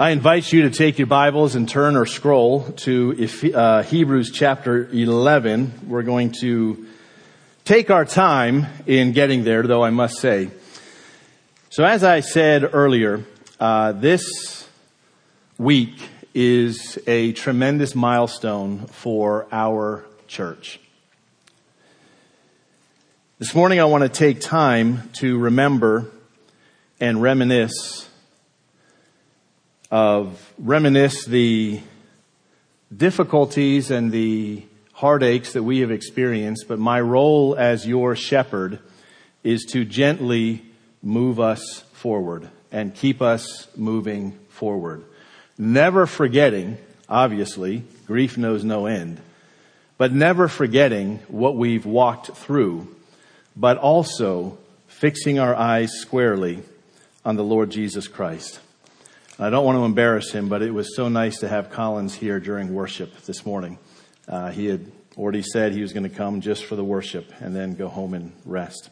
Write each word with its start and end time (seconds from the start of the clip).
I 0.00 0.12
invite 0.12 0.50
you 0.50 0.62
to 0.62 0.70
take 0.70 0.98
your 0.98 1.08
Bibles 1.08 1.56
and 1.56 1.68
turn 1.68 1.94
or 1.94 2.06
scroll 2.06 2.62
to 2.72 3.28
uh, 3.54 3.82
Hebrews 3.82 4.30
chapter 4.32 4.88
11. 4.88 5.88
We're 5.88 6.04
going 6.04 6.32
to 6.40 6.86
take 7.66 7.90
our 7.90 8.06
time 8.06 8.66
in 8.86 9.12
getting 9.12 9.44
there, 9.44 9.62
though 9.62 9.84
I 9.84 9.90
must 9.90 10.16
say. 10.16 10.52
So 11.68 11.84
as 11.84 12.02
I 12.02 12.20
said 12.20 12.70
earlier, 12.72 13.26
uh, 13.60 13.92
this 13.92 14.66
week 15.58 16.00
is 16.32 16.98
a 17.06 17.32
tremendous 17.32 17.94
milestone 17.94 18.86
for 18.86 19.46
our 19.52 20.06
church. 20.26 20.80
This 23.38 23.54
morning 23.54 23.80
I 23.80 23.84
want 23.84 24.04
to 24.04 24.08
take 24.08 24.40
time 24.40 25.10
to 25.16 25.36
remember 25.36 26.06
and 27.00 27.20
reminisce 27.20 28.08
of 29.90 30.52
reminisce 30.58 31.24
the 31.24 31.80
difficulties 32.94 33.90
and 33.90 34.12
the 34.12 34.62
heartaches 34.92 35.54
that 35.54 35.62
we 35.62 35.80
have 35.80 35.90
experienced, 35.90 36.66
but 36.68 36.78
my 36.78 37.00
role 37.00 37.56
as 37.58 37.86
your 37.86 38.14
shepherd 38.14 38.78
is 39.42 39.64
to 39.64 39.84
gently 39.84 40.62
move 41.02 41.40
us 41.40 41.80
forward 41.92 42.48
and 42.70 42.94
keep 42.94 43.22
us 43.22 43.66
moving 43.76 44.32
forward. 44.48 45.02
Never 45.56 46.06
forgetting, 46.06 46.78
obviously, 47.08 47.84
grief 48.06 48.36
knows 48.36 48.64
no 48.64 48.86
end, 48.86 49.20
but 49.98 50.12
never 50.12 50.48
forgetting 50.48 51.18
what 51.28 51.56
we've 51.56 51.86
walked 51.86 52.28
through, 52.36 52.94
but 53.56 53.78
also 53.78 54.58
fixing 54.86 55.38
our 55.38 55.54
eyes 55.54 55.92
squarely 55.92 56.62
on 57.24 57.36
the 57.36 57.44
Lord 57.44 57.70
Jesus 57.70 58.06
Christ. 58.06 58.60
I 59.42 59.48
don't 59.48 59.64
want 59.64 59.78
to 59.78 59.84
embarrass 59.84 60.30
him, 60.30 60.50
but 60.50 60.60
it 60.60 60.70
was 60.70 60.94
so 60.94 61.08
nice 61.08 61.38
to 61.38 61.48
have 61.48 61.70
Collins 61.70 62.14
here 62.14 62.40
during 62.40 62.74
worship 62.74 63.22
this 63.22 63.46
morning. 63.46 63.78
Uh, 64.28 64.50
he 64.50 64.66
had 64.66 64.92
already 65.16 65.40
said 65.40 65.72
he 65.72 65.80
was 65.80 65.94
going 65.94 66.02
to 66.02 66.14
come 66.14 66.42
just 66.42 66.66
for 66.66 66.76
the 66.76 66.84
worship 66.84 67.32
and 67.40 67.56
then 67.56 67.74
go 67.74 67.88
home 67.88 68.12
and 68.12 68.34
rest. 68.44 68.90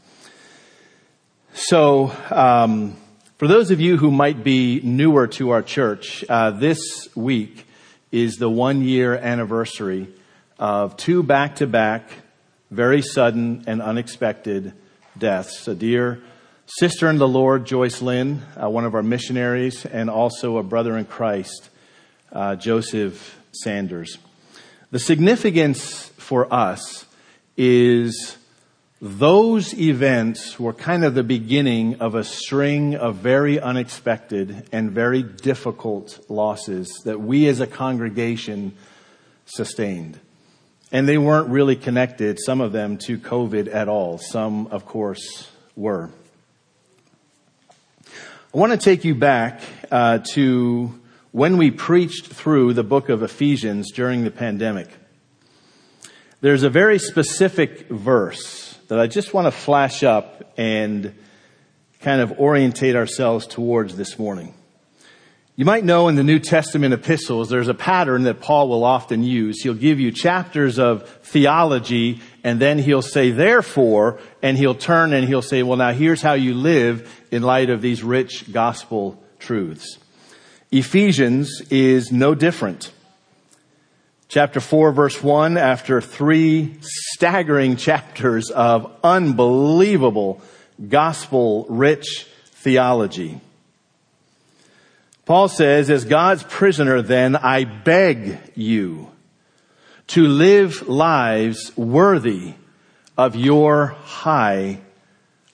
So, 1.53 2.11
um, 2.31 2.97
for 3.37 3.47
those 3.47 3.71
of 3.71 3.83
you 3.83 3.99
who 3.99 4.11
might 4.11 4.43
be 4.43 4.81
newer 4.83 5.27
to 5.27 5.51
our 5.51 5.61
church, 5.61 6.25
uh, 6.31 6.53
this 6.53 7.15
week 7.15 7.67
is 8.11 8.37
the 8.37 8.49
one 8.49 8.81
year 8.81 9.15
anniversary 9.15 10.09
of 10.59 10.97
two 10.97 11.23
back 11.23 11.57
to 11.57 11.67
back, 11.67 12.09
very 12.71 13.03
sudden 13.03 13.65
and 13.67 13.83
unexpected 13.83 14.73
deaths. 15.19 15.69
A 15.69 15.75
dear 15.75 16.23
sister 16.69 17.09
in 17.09 17.17
the 17.17 17.27
Lord, 17.27 17.65
Joyce 17.65 18.03
Lin, 18.03 18.43
uh, 18.63 18.69
one 18.69 18.85
of 18.85 18.95
our 18.95 19.03
missionaries, 19.03 19.87
and 19.87 20.11
also 20.11 20.59
a 20.59 20.63
brother 20.63 20.99
in 20.99 21.07
Christ, 21.07 21.71
uh, 22.31 22.57
Joseph 22.57 23.41
Sanders. 23.53 24.19
The 24.91 24.99
significance 24.99 26.09
for 26.19 26.53
us 26.53 27.07
is 27.57 28.37
those 29.01 29.73
events 29.79 30.61
were 30.61 30.75
kind 30.75 31.05
of 31.05 31.15
the 31.15 31.23
beginning 31.23 32.01
of 32.01 32.15
a 32.15 32.23
string 32.23 32.97
of 32.97 33.17
very 33.17 33.59
unexpected 33.59 34.69
and 34.71 34.91
very 34.91 35.23
difficult 35.23 36.21
losses 36.29 36.93
that 37.07 37.19
we 37.19 37.47
as 37.47 37.61
a 37.61 37.67
congregation 37.67 38.75
sustained. 39.47 40.21
And 40.93 41.09
they 41.09 41.19
weren't 41.19 41.49
really 41.49 41.77
connected, 41.77 42.39
some 42.45 42.61
of 42.61 42.73
them, 42.73 42.99
to 42.99 43.17
COVID 43.17 43.75
at 43.75 43.89
all. 43.89 44.19
Some, 44.19 44.67
of 44.67 44.85
course, 44.85 45.49
were. 45.75 46.11
I 48.55 48.57
want 48.57 48.73
to 48.73 48.79
take 48.79 49.05
you 49.05 49.15
back 49.15 49.61
uh, 49.91 50.21
to 50.33 50.99
when 51.33 51.59
we 51.59 51.71
preached 51.71 52.29
through 52.29 52.73
the 52.73 52.83
book 52.83 53.11
of 53.11 53.23
Ephesians 53.23 53.93
during 53.93 54.25
the 54.25 54.31
pandemic. 54.31 54.89
There's 56.41 56.63
a 56.63 56.71
very 56.71 56.99
specific 56.99 57.89
verse 57.89 58.73
that 58.89 58.99
I 58.99 59.07
just 59.07 59.35
want 59.35 59.49
to 59.49 59.51
flash 59.51 60.03
up 60.03 60.51
and 60.57 61.15
kind 62.01 62.23
of 62.23 62.41
orientate 62.41 62.97
ourselves 62.97 63.47
towards 63.47 63.97
this 63.97 64.19
morning. 64.19 64.55
You 65.55 65.67
might 65.67 65.85
know 65.85 66.09
in 66.09 66.15
the 66.15 66.25
New 66.25 66.39
Testament 66.39 66.95
epistles, 66.95 67.51
there's 67.51 67.69
a 67.69 67.75
pattern 67.75 68.23
that 68.23 68.41
Paul 68.41 68.71
will 68.71 68.85
often 68.85 69.23
use. 69.25 69.61
He'll 69.61 69.75
give 69.75 70.01
you 70.01 70.11
chapters 70.11 70.79
of 70.79 71.07
theology 71.23 72.23
and 72.45 72.61
then 72.61 72.79
he'll 72.79 73.03
say, 73.03 73.31
therefore, 73.31 74.21
and 74.43 74.57
he'll 74.57 74.75
turn 74.75 75.13
and 75.13 75.27
he'll 75.27 75.43
say, 75.43 75.63
well, 75.63 75.77
now 75.77 75.93
here's 75.93 76.23
how 76.23 76.35
you 76.35 76.55
live 76.55 77.25
in 77.31 77.43
light 77.43 77.71
of 77.71 77.83
these 77.83 78.03
rich 78.03 78.53
gospel 78.53 79.21
truths. 79.39 79.99
Ephesians 80.71 81.63
is 81.71 82.13
no 82.13 82.35
different. 82.35 82.93
Chapter 84.29 84.61
4 84.61 84.93
verse 84.93 85.23
1, 85.23 85.57
after 85.57 86.01
three 86.01 86.77
staggering 86.83 87.77
chapters 87.79 88.51
of 88.51 88.95
unbelievable 89.03 90.41
gospel 90.89 91.67
rich 91.69 92.27
theology. 92.45 93.41
Paul 95.25 95.49
says, 95.49 95.91
as 95.91 96.05
God's 96.05 96.43
prisoner 96.43 97.03
then, 97.03 97.37
I 97.37 97.65
beg 97.65 98.39
you 98.55 99.11
to 100.09 100.27
live 100.27 100.89
lives 100.89 101.73
worthy 101.77 102.55
of 103.17 103.37
your 103.37 103.87
high 103.87 104.81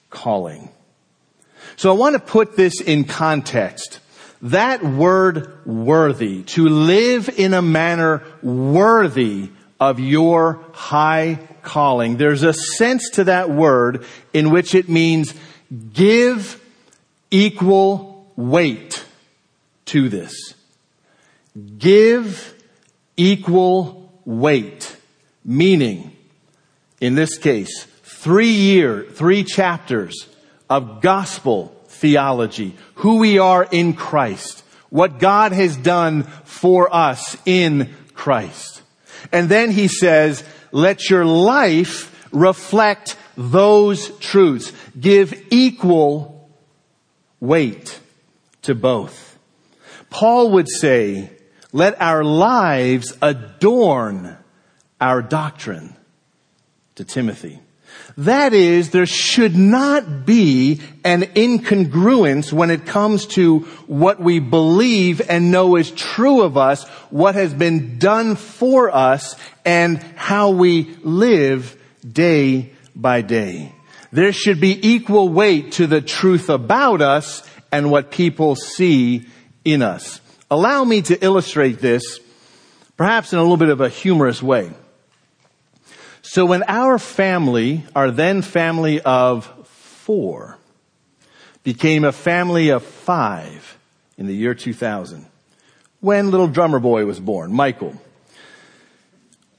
calling. 0.09 0.69
So 1.75 1.91
I 1.91 1.95
want 1.95 2.13
to 2.13 2.19
put 2.19 2.55
this 2.55 2.79
in 2.81 3.03
context. 3.03 3.99
That 4.41 4.83
word 4.83 5.65
worthy, 5.65 6.43
to 6.43 6.67
live 6.67 7.29
in 7.37 7.53
a 7.53 7.61
manner 7.61 8.23
worthy 8.41 9.49
of 9.79 9.99
your 9.99 10.63
high 10.73 11.39
calling. 11.63 12.17
There's 12.17 12.43
a 12.43 12.53
sense 12.53 13.09
to 13.11 13.25
that 13.25 13.49
word 13.49 14.05
in 14.33 14.51
which 14.51 14.75
it 14.75 14.87
means 14.87 15.33
give 15.93 16.61
equal 17.31 18.31
weight 18.35 19.03
to 19.85 20.07
this. 20.09 20.53
Give 21.77 22.53
equal 23.17 24.04
weight. 24.25 24.97
Meaning, 25.43 26.15
in 26.99 27.15
this 27.15 27.37
case, 27.37 27.85
three 28.03 28.49
year, 28.49 29.03
three 29.03 29.43
chapters 29.43 30.27
of 30.69 31.01
gospel 31.01 31.75
theology. 31.87 32.75
Who 32.95 33.17
we 33.17 33.37
are 33.39 33.67
in 33.71 33.93
Christ. 33.93 34.63
What 34.89 35.19
God 35.19 35.51
has 35.51 35.77
done 35.77 36.23
for 36.43 36.93
us 36.93 37.37
in 37.45 37.93
Christ. 38.13 38.81
And 39.31 39.49
then 39.49 39.71
he 39.71 39.87
says, 39.87 40.43
let 40.71 41.09
your 41.09 41.25
life 41.25 42.27
reflect 42.31 43.17
those 43.37 44.09
truths. 44.19 44.71
Give 44.99 45.33
equal 45.51 46.49
weight 47.39 47.99
to 48.63 48.75
both. 48.75 49.37
Paul 50.09 50.51
would 50.51 50.69
say, 50.69 51.29
let 51.75 52.01
our 52.01 52.23
lives 52.23 53.17
adorn 53.21 54.37
our 55.01 55.21
doctrine 55.21 55.93
to 56.95 57.03
Timothy. 57.03 57.59
That 58.15 58.53
is, 58.53 58.91
there 58.91 59.05
should 59.05 59.57
not 59.57 60.25
be 60.25 60.79
an 61.03 61.23
incongruence 61.23 62.53
when 62.53 62.69
it 62.69 62.85
comes 62.85 63.25
to 63.35 63.59
what 63.87 64.21
we 64.21 64.39
believe 64.39 65.21
and 65.29 65.51
know 65.51 65.75
is 65.75 65.91
true 65.91 66.43
of 66.43 66.55
us, 66.55 66.87
what 67.09 67.35
has 67.35 67.53
been 67.53 67.99
done 67.99 68.37
for 68.37 68.89
us, 68.89 69.35
and 69.65 70.01
how 70.15 70.51
we 70.51 70.95
live 71.03 71.77
day 72.09 72.71
by 72.95 73.21
day. 73.21 73.73
There 74.13 74.31
should 74.31 74.61
be 74.61 74.93
equal 74.93 75.27
weight 75.27 75.73
to 75.73 75.87
the 75.87 75.99
truth 75.99 76.49
about 76.49 77.01
us 77.01 77.43
and 77.69 77.91
what 77.91 78.11
people 78.11 78.55
see 78.55 79.27
in 79.65 79.81
us. 79.81 80.21
Allow 80.49 80.83
me 80.83 81.01
to 81.03 81.23
illustrate 81.23 81.79
this 81.79 82.19
perhaps 82.97 83.33
in 83.33 83.39
a 83.39 83.41
little 83.41 83.57
bit 83.57 83.69
of 83.69 83.81
a 83.81 83.89
humorous 83.89 84.41
way. 84.41 84.71
So 86.21 86.45
when 86.45 86.63
our 86.67 86.97
family, 86.97 87.83
our 87.95 88.11
then 88.11 88.41
family 88.41 89.01
of 89.01 89.45
four, 89.67 90.57
became 91.63 92.03
a 92.03 92.11
family 92.11 92.69
of 92.69 92.83
five 92.83 93.77
in 94.17 94.27
the 94.27 94.35
year 94.35 94.53
2000, 94.53 95.25
when 95.99 96.31
little 96.31 96.47
drummer 96.47 96.79
boy 96.79 97.05
was 97.05 97.19
born, 97.19 97.53
Michael, 97.53 97.99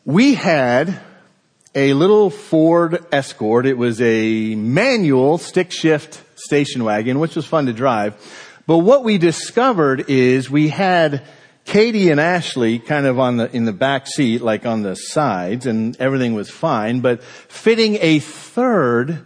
we 0.05 0.35
had 0.35 1.01
a 1.75 1.93
little 1.93 2.31
Ford 2.31 3.05
Escort. 3.13 3.67
It 3.67 3.77
was 3.77 4.01
a 4.01 4.55
manual 4.55 5.39
stick 5.39 5.73
shift 5.73 6.23
station 6.37 6.85
wagon, 6.85 7.19
which 7.19 7.37
was 7.37 7.45
fun 7.45 7.67
to 7.67 7.73
drive. 7.73 8.15
But 8.67 8.79
what 8.79 9.05
we 9.05 9.19
discovered 9.19 10.09
is 10.09 10.51
we 10.51 10.69
had 10.69 11.25
Katie 11.65 12.11
and 12.11 12.21
Ashley 12.21 12.79
kind 12.79 13.07
of 13.07 13.19
on 13.19 13.37
the, 13.37 13.55
in 13.55 13.65
the 13.65 13.73
back 13.73 14.07
seat, 14.07 14.41
like 14.41 14.67
on 14.67 14.83
the 14.83 14.95
sides, 14.95 15.67
and 15.67 15.97
everything 16.01 16.35
was 16.35 16.51
fine, 16.51 17.01
but 17.01 17.23
fitting 17.23 17.99
a 18.01 18.19
third 18.19 19.25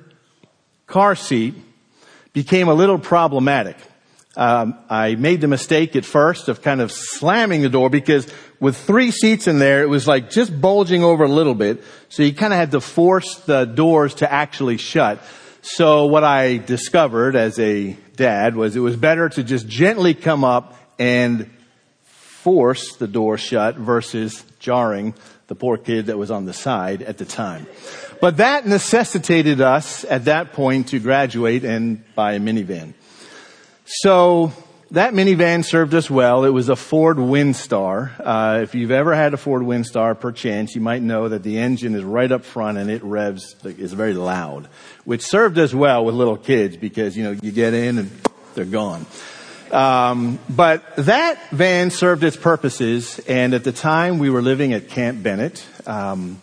car 0.87 1.15
seat 1.15 1.55
became 2.33 2.69
a 2.69 2.75
little 2.75 2.99
problematic. 2.99 3.77
Um, 4.37 4.79
I 4.89 5.17
made 5.17 5.41
the 5.41 5.49
mistake 5.49 5.97
at 5.97 6.05
first 6.05 6.49
of 6.49 6.63
kind 6.63 6.81
of 6.81 6.93
slamming 6.93 7.63
the 7.63 7.69
door 7.69 7.91
because 7.91 8.33
with 8.61 8.77
three 8.77 9.11
seats 9.11 9.47
in 9.47 9.59
there, 9.59 9.83
it 9.83 9.89
was 9.89 10.07
like 10.07 10.31
just 10.31 10.59
bulging 10.61 11.03
over 11.03 11.25
a 11.25 11.29
little 11.29 11.55
bit. 11.55 11.83
So 12.09 12.23
you 12.23 12.33
kind 12.33 12.53
of 12.53 12.59
had 12.59 12.71
to 12.71 12.81
force 12.81 13.37
the 13.41 13.65
doors 13.65 14.15
to 14.17 14.33
actually 14.33 14.77
shut. 14.77 15.23
So 15.63 16.07
what 16.07 16.25
I 16.25 16.57
discovered 16.57 17.37
as 17.37 17.59
a 17.59 17.93
dad 18.17 18.57
was 18.57 18.77
it 18.77 18.81
was 18.81 18.97
better 18.97 19.29
to 19.29 19.45
just 19.45 19.69
gently 19.69 20.15
come 20.15 20.43
up 20.43 20.75
and 20.99 21.51
force 22.03 22.97
the 22.97 23.07
door 23.07 23.37
shut 23.37 23.77
versus 23.77 24.43
jarring 24.59 25.15
the 25.49 25.55
poor 25.55 25.77
kid 25.77 26.07
that 26.07 26.17
was 26.17 26.31
on 26.31 26.47
the 26.47 26.55
side 26.55 27.03
at 27.03 27.19
the 27.19 27.27
time. 27.27 27.67
But 28.23 28.39
that 28.39 28.67
necessitated 28.67 29.61
us 29.61 30.05
at 30.05 30.25
that 30.25 30.55
point 30.55 30.89
to 30.89 30.99
graduate 30.99 31.65
and 31.65 32.03
buy 32.15 32.35
a 32.35 32.41
minivan. 32.41 32.95
So 33.85 34.53
that 34.93 35.15
minivan 35.15 35.65
served 35.65 35.95
us 35.95 36.11
well. 36.11 36.45
It 36.45 36.51
was 36.51 36.69
a 36.69 36.75
Ford 36.75 37.17
Windstar. 37.17 38.11
Uh, 38.19 38.61
if 38.63 38.75
you've 38.75 38.91
ever 38.91 39.15
had 39.15 39.35
a 39.35 39.37
Ford 39.37 39.63
Windstar, 39.63 40.19
perchance, 40.19 40.75
you 40.75 40.81
might 40.81 41.01
know 41.01 41.29
that 41.29 41.45
the 41.45 41.59
engine 41.59 41.95
is 41.95 42.03
right 42.03 42.31
up 42.31 42.45
front 42.45 42.77
and 42.77 42.91
it 42.91 43.03
revs, 43.05 43.55
is 43.65 43.93
very 43.93 44.15
loud, 44.15 44.69
which 45.05 45.23
served 45.23 45.59
us 45.59 45.73
well 45.73 46.05
with 46.05 46.17
little 46.17 46.37
kids 46.37 46.77
because, 46.77 47.17
you 47.17 47.23
know, 47.23 47.37
you 47.41 47.53
get 47.53 47.73
in 47.73 47.99
and 47.99 48.11
they're 48.55 48.65
gone. 48.65 49.07
Um, 49.71 50.41
but 50.49 50.97
that 50.97 51.51
van 51.51 51.93
served 51.93 52.25
its 52.25 52.37
purposes, 52.37 53.21
and 53.29 53.55
at 53.55 53.63
the 53.63 53.71
time 53.71 54.19
we 54.19 54.29
were 54.29 54.43
living 54.43 54.73
at 54.73 54.89
Camp 54.89 55.23
Bennett. 55.23 55.65
Um, 55.87 56.41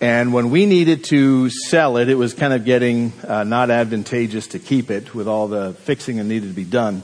and 0.00 0.32
when 0.32 0.50
we 0.50 0.66
needed 0.66 1.02
to 1.04 1.50
sell 1.50 1.96
it, 1.96 2.08
it 2.08 2.14
was 2.14 2.34
kind 2.34 2.52
of 2.52 2.64
getting 2.64 3.12
uh, 3.26 3.42
not 3.42 3.70
advantageous 3.70 4.48
to 4.48 4.60
keep 4.60 4.90
it 4.90 5.14
with 5.14 5.26
all 5.26 5.48
the 5.48 5.74
fixing 5.74 6.18
that 6.18 6.24
needed 6.24 6.48
to 6.48 6.54
be 6.54 6.64
done. 6.64 7.02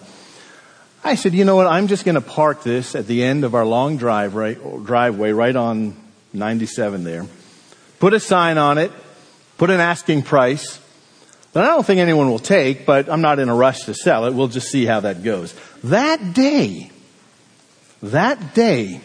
I 1.05 1.15
said, 1.15 1.33
you 1.33 1.45
know 1.45 1.57
what, 1.57 1.67
I'm 1.67 1.87
just 1.87 2.05
going 2.05 2.17
to 2.17 2.21
park 2.21 2.63
this 2.63 2.95
at 2.95 3.07
the 3.07 3.23
end 3.23 3.45
of 3.45 3.55
our 3.55 3.65
long 3.65 3.97
drive, 3.97 4.35
right, 4.35 4.59
driveway 4.85 5.31
right 5.31 5.55
on 5.55 5.97
97 6.33 7.05
there. 7.05 7.27
Put 8.01 8.15
a 8.15 8.21
sign 8.21 8.59
on 8.59 8.79
it, 8.79 8.93
put 9.59 9.71
an 9.71 9.81
asking 9.81 10.23
price, 10.23 10.81
that 11.53 11.65
I 11.65 11.67
don't 11.69 11.85
think 11.85 12.01
anyone 12.01 12.31
will 12.31 12.39
take, 12.39 12.85
but 12.85 13.09
I'm 13.09 13.21
not 13.21 13.39
in 13.39 13.49
a 13.49 13.55
rush 13.55 13.85
to 13.85 13.95
sell 13.95 14.27
it. 14.27 14.35
We'll 14.35 14.49
just 14.49 14.71
see 14.71 14.85
how 14.85 15.01
that 15.01 15.23
goes. 15.23 15.55
That 15.85 16.35
day, 16.35 16.91
that 18.03 18.55
day, 18.55 19.01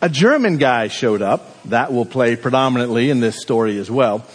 a 0.00 0.08
German 0.08 0.58
guy 0.58 0.88
showed 0.88 1.22
up. 1.22 1.62
That 1.64 1.92
will 1.92 2.04
play 2.04 2.36
predominantly 2.36 3.10
in 3.10 3.20
this 3.20 3.40
story 3.40 3.78
as 3.78 3.90
well. 3.90 4.26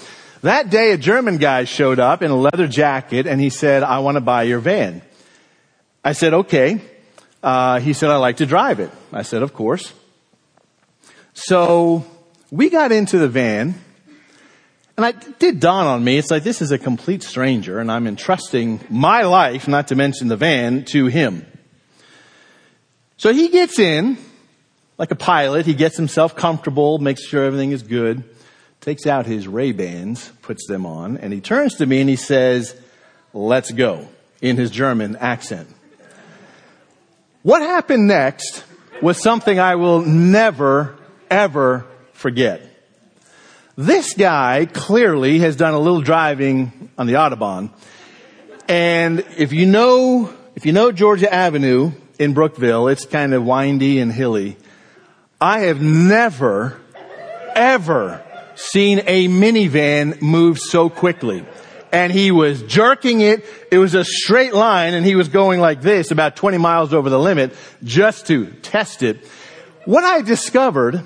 That 0.41 0.69
day, 0.69 0.91
a 0.91 0.97
German 0.97 1.37
guy 1.37 1.63
showed 1.63 1.99
up 1.99 2.21
in 2.21 2.31
a 2.31 2.35
leather 2.35 2.67
jacket 2.67 3.27
and 3.27 3.39
he 3.39 3.49
said, 3.49 3.83
I 3.83 3.99
want 3.99 4.15
to 4.15 4.21
buy 4.21 4.43
your 4.43 4.59
van. 4.59 5.01
I 6.03 6.13
said, 6.13 6.33
okay. 6.33 6.81
Uh, 7.41 7.79
he 7.79 7.93
said, 7.93 8.09
I 8.09 8.17
like 8.17 8.37
to 8.37 8.45
drive 8.45 8.79
it. 8.79 8.91
I 9.11 9.23
said, 9.23 9.41
of 9.41 9.53
course. 9.53 9.93
So 11.33 12.05
we 12.51 12.69
got 12.69 12.91
into 12.91 13.17
the 13.17 13.27
van 13.27 13.75
and 14.95 15.05
it 15.07 15.39
did 15.39 15.59
dawn 15.59 15.87
on 15.87 16.03
me, 16.03 16.17
it's 16.17 16.29
like 16.29 16.43
this 16.43 16.61
is 16.61 16.71
a 16.71 16.77
complete 16.77 17.23
stranger 17.23 17.79
and 17.79 17.91
I'm 17.91 18.05
entrusting 18.05 18.79
my 18.89 19.23
life, 19.23 19.67
not 19.67 19.87
to 19.87 19.95
mention 19.95 20.27
the 20.27 20.37
van, 20.37 20.85
to 20.85 21.07
him. 21.07 21.47
So 23.17 23.33
he 23.33 23.49
gets 23.49 23.79
in, 23.79 24.17
like 24.99 25.09
a 25.09 25.15
pilot, 25.15 25.65
he 25.65 25.73
gets 25.73 25.97
himself 25.97 26.35
comfortable, 26.35 26.99
makes 26.99 27.25
sure 27.25 27.43
everything 27.43 27.71
is 27.71 27.81
good, 27.81 28.23
takes 28.81 29.07
out 29.07 29.25
his 29.25 29.47
Ray-Bans, 29.47 30.31
puts 30.43 30.67
them 30.67 30.85
on, 30.85 31.17
and 31.17 31.33
he 31.33 31.41
turns 31.41 31.75
to 31.75 31.85
me 31.87 32.01
and 32.01 32.09
he 32.09 32.15
says, 32.15 32.79
let's 33.33 33.71
go, 33.71 34.07
in 34.41 34.57
his 34.57 34.69
German 34.69 35.15
accent. 35.15 35.72
What 37.43 37.61
happened 37.61 38.07
next 38.07 38.63
was 39.01 39.21
something 39.21 39.59
I 39.59 39.75
will 39.75 39.99
never, 39.99 40.95
ever 41.29 41.85
forget. 42.13 42.61
This 43.75 44.13
guy 44.13 44.65
clearly 44.65 45.39
has 45.39 45.57
done 45.57 45.73
a 45.73 45.79
little 45.79 45.99
driving 45.99 46.89
on 46.97 47.05
the 47.05 47.13
Autobahn. 47.13 47.71
And 48.69 49.25
if 49.37 49.51
you 49.51 49.65
know, 49.65 50.33
if 50.55 50.65
you 50.65 50.71
know 50.71 50.93
Georgia 50.93 51.31
Avenue 51.33 51.91
in 52.17 52.33
Brookeville, 52.33 52.87
it's 52.87 53.05
kind 53.05 53.33
of 53.33 53.43
windy 53.43 53.99
and 53.99 54.13
hilly. 54.13 54.55
I 55.41 55.61
have 55.61 55.81
never, 55.81 56.79
ever 57.55 58.23
seen 58.55 59.01
a 59.05 59.27
minivan 59.27 60.21
move 60.21 60.59
so 60.59 60.89
quickly 60.89 61.43
and 61.93 62.11
he 62.11 62.31
was 62.31 62.63
jerking 62.63 63.21
it. 63.21 63.45
It 63.71 63.77
was 63.77 63.93
a 63.93 64.03
straight 64.03 64.53
line 64.53 64.95
and 64.95 65.05
he 65.05 65.15
was 65.15 65.27
going 65.29 65.61
like 65.61 65.81
this 65.81 66.09
about 66.09 66.35
20 66.35 66.57
miles 66.57 66.91
over 66.91 67.09
the 67.09 67.19
limit 67.19 67.55
just 67.83 68.27
to 68.27 68.47
test 68.47 69.03
it. 69.03 69.25
What 69.85 70.03
I 70.03 70.21
discovered 70.23 71.03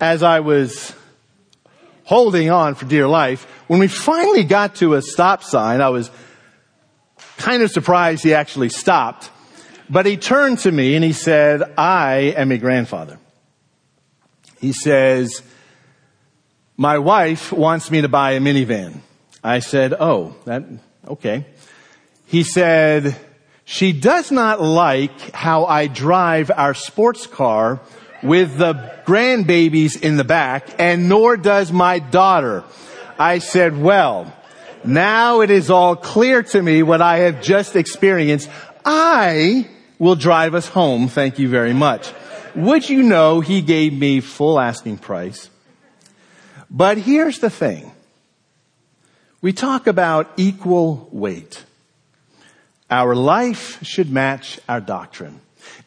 as 0.00 0.22
I 0.22 0.40
was 0.40 0.94
holding 2.04 2.50
on 2.50 2.76
for 2.76 2.84
dear 2.84 3.08
life, 3.08 3.44
when 3.66 3.80
we 3.80 3.88
finally 3.88 4.44
got 4.44 4.76
to 4.76 4.94
a 4.94 5.02
stop 5.02 5.42
sign, 5.42 5.80
I 5.80 5.88
was 5.88 6.08
kind 7.36 7.62
of 7.62 7.72
surprised 7.72 8.22
he 8.22 8.32
actually 8.32 8.68
stopped. 8.68 9.28
But 9.90 10.06
he 10.06 10.16
turned 10.16 10.60
to 10.60 10.70
me 10.70 10.94
and 10.94 11.04
he 11.04 11.12
said, 11.12 11.62
I 11.76 12.34
am 12.36 12.52
a 12.52 12.58
grandfather. 12.58 13.18
He 14.60 14.72
says, 14.72 15.42
my 16.76 16.98
wife 16.98 17.52
wants 17.52 17.90
me 17.90 18.02
to 18.02 18.08
buy 18.08 18.32
a 18.32 18.40
minivan. 18.40 19.00
I 19.42 19.58
said, 19.58 19.94
oh, 19.98 20.36
that, 20.44 20.64
okay. 21.08 21.46
He 22.26 22.42
said, 22.44 23.16
she 23.64 23.92
does 23.92 24.30
not 24.30 24.60
like 24.60 25.32
how 25.32 25.64
I 25.66 25.86
drive 25.86 26.50
our 26.50 26.74
sports 26.74 27.26
car 27.26 27.80
with 28.22 28.56
the 28.56 28.74
grandbabies 29.04 30.00
in 30.00 30.16
the 30.16 30.24
back, 30.24 30.68
and 30.78 31.08
nor 31.08 31.36
does 31.36 31.72
my 31.72 31.98
daughter. 31.98 32.64
I 33.18 33.38
said, 33.38 33.80
well, 33.80 34.32
now 34.84 35.40
it 35.40 35.50
is 35.50 35.70
all 35.70 35.96
clear 35.96 36.42
to 36.42 36.62
me 36.62 36.82
what 36.82 37.02
I 37.02 37.18
have 37.18 37.42
just 37.42 37.76
experienced. 37.76 38.48
I 38.84 39.68
will 39.98 40.16
drive 40.16 40.54
us 40.54 40.66
home. 40.66 41.08
Thank 41.08 41.38
you 41.38 41.48
very 41.48 41.72
much. 41.72 42.12
Would 42.54 42.88
you 42.88 43.02
know 43.02 43.40
he 43.40 43.60
gave 43.62 43.92
me 43.92 44.20
full 44.20 44.58
asking 44.58 44.98
price? 44.98 45.48
But 46.70 46.98
here's 46.98 47.38
the 47.38 47.50
thing. 47.50 47.91
We 49.42 49.52
talk 49.52 49.88
about 49.88 50.32
equal 50.36 51.08
weight. 51.10 51.64
Our 52.88 53.16
life 53.16 53.84
should 53.84 54.08
match 54.08 54.60
our 54.68 54.80
doctrine. 54.80 55.40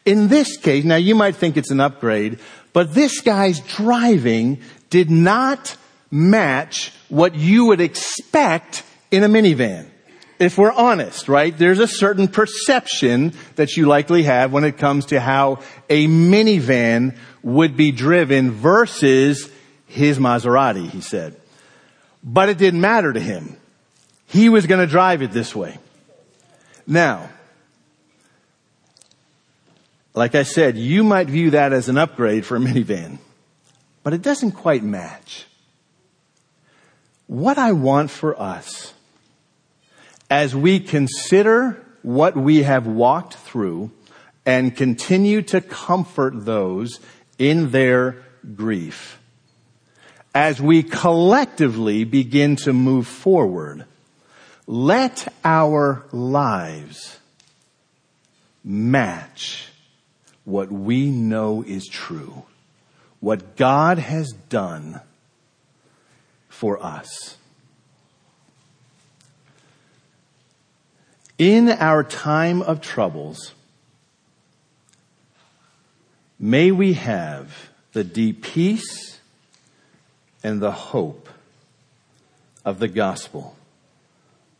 In 0.04 0.28
this 0.28 0.58
case, 0.58 0.84
now 0.84 0.96
you 0.96 1.14
might 1.14 1.36
think 1.36 1.56
it's 1.56 1.70
an 1.70 1.80
upgrade, 1.80 2.38
but 2.74 2.92
this 2.92 3.22
guy's 3.22 3.60
driving 3.60 4.60
did 4.90 5.10
not 5.10 5.74
match 6.10 6.92
what 7.08 7.34
you 7.34 7.64
would 7.66 7.80
expect 7.80 8.82
in 9.10 9.24
a 9.24 9.28
minivan. 9.28 9.86
If 10.38 10.58
we're 10.58 10.72
honest, 10.72 11.26
right? 11.26 11.56
There's 11.56 11.78
a 11.78 11.88
certain 11.88 12.28
perception 12.28 13.32
that 13.54 13.78
you 13.78 13.86
likely 13.86 14.24
have 14.24 14.52
when 14.52 14.64
it 14.64 14.76
comes 14.76 15.06
to 15.06 15.18
how 15.20 15.60
a 15.88 16.06
minivan 16.06 17.16
would 17.42 17.74
be 17.74 17.90
driven 17.90 18.50
versus 18.50 19.50
his 19.86 20.18
Maserati, 20.18 20.90
he 20.90 21.00
said. 21.00 21.40
But 22.28 22.48
it 22.48 22.58
didn't 22.58 22.80
matter 22.80 23.12
to 23.12 23.20
him. 23.20 23.56
He 24.26 24.48
was 24.48 24.66
going 24.66 24.80
to 24.80 24.90
drive 24.90 25.22
it 25.22 25.30
this 25.30 25.54
way. 25.54 25.78
Now, 26.84 27.30
like 30.12 30.34
I 30.34 30.42
said, 30.42 30.76
you 30.76 31.04
might 31.04 31.28
view 31.28 31.50
that 31.50 31.72
as 31.72 31.88
an 31.88 31.96
upgrade 31.96 32.44
for 32.44 32.56
a 32.56 32.58
minivan, 32.58 33.18
but 34.02 34.12
it 34.12 34.22
doesn't 34.22 34.52
quite 34.52 34.82
match. 34.82 35.46
What 37.28 37.58
I 37.58 37.72
want 37.72 38.10
for 38.10 38.40
us 38.40 38.92
as 40.28 40.54
we 40.54 40.80
consider 40.80 41.84
what 42.02 42.36
we 42.36 42.64
have 42.64 42.86
walked 42.86 43.34
through 43.34 43.92
and 44.44 44.76
continue 44.76 45.42
to 45.42 45.60
comfort 45.60 46.44
those 46.44 46.98
in 47.38 47.70
their 47.70 48.24
grief 48.54 49.20
as 50.36 50.60
we 50.60 50.82
collectively 50.82 52.04
begin 52.04 52.56
to 52.56 52.70
move 52.70 53.06
forward, 53.06 53.86
let 54.66 55.32
our 55.42 56.04
lives 56.12 57.18
match 58.62 59.70
what 60.44 60.70
we 60.70 61.10
know 61.10 61.64
is 61.66 61.86
true, 61.86 62.44
what 63.18 63.56
God 63.56 63.96
has 63.96 64.30
done 64.50 65.00
for 66.50 66.84
us. 66.84 67.38
In 71.38 71.70
our 71.70 72.04
time 72.04 72.60
of 72.60 72.82
troubles, 72.82 73.54
may 76.38 76.70
we 76.70 76.92
have 76.92 77.70
the 77.94 78.04
deep 78.04 78.42
peace 78.42 79.15
and 80.46 80.60
the 80.60 80.70
hope 80.70 81.28
of 82.64 82.78
the 82.78 82.86
gospel 82.86 83.56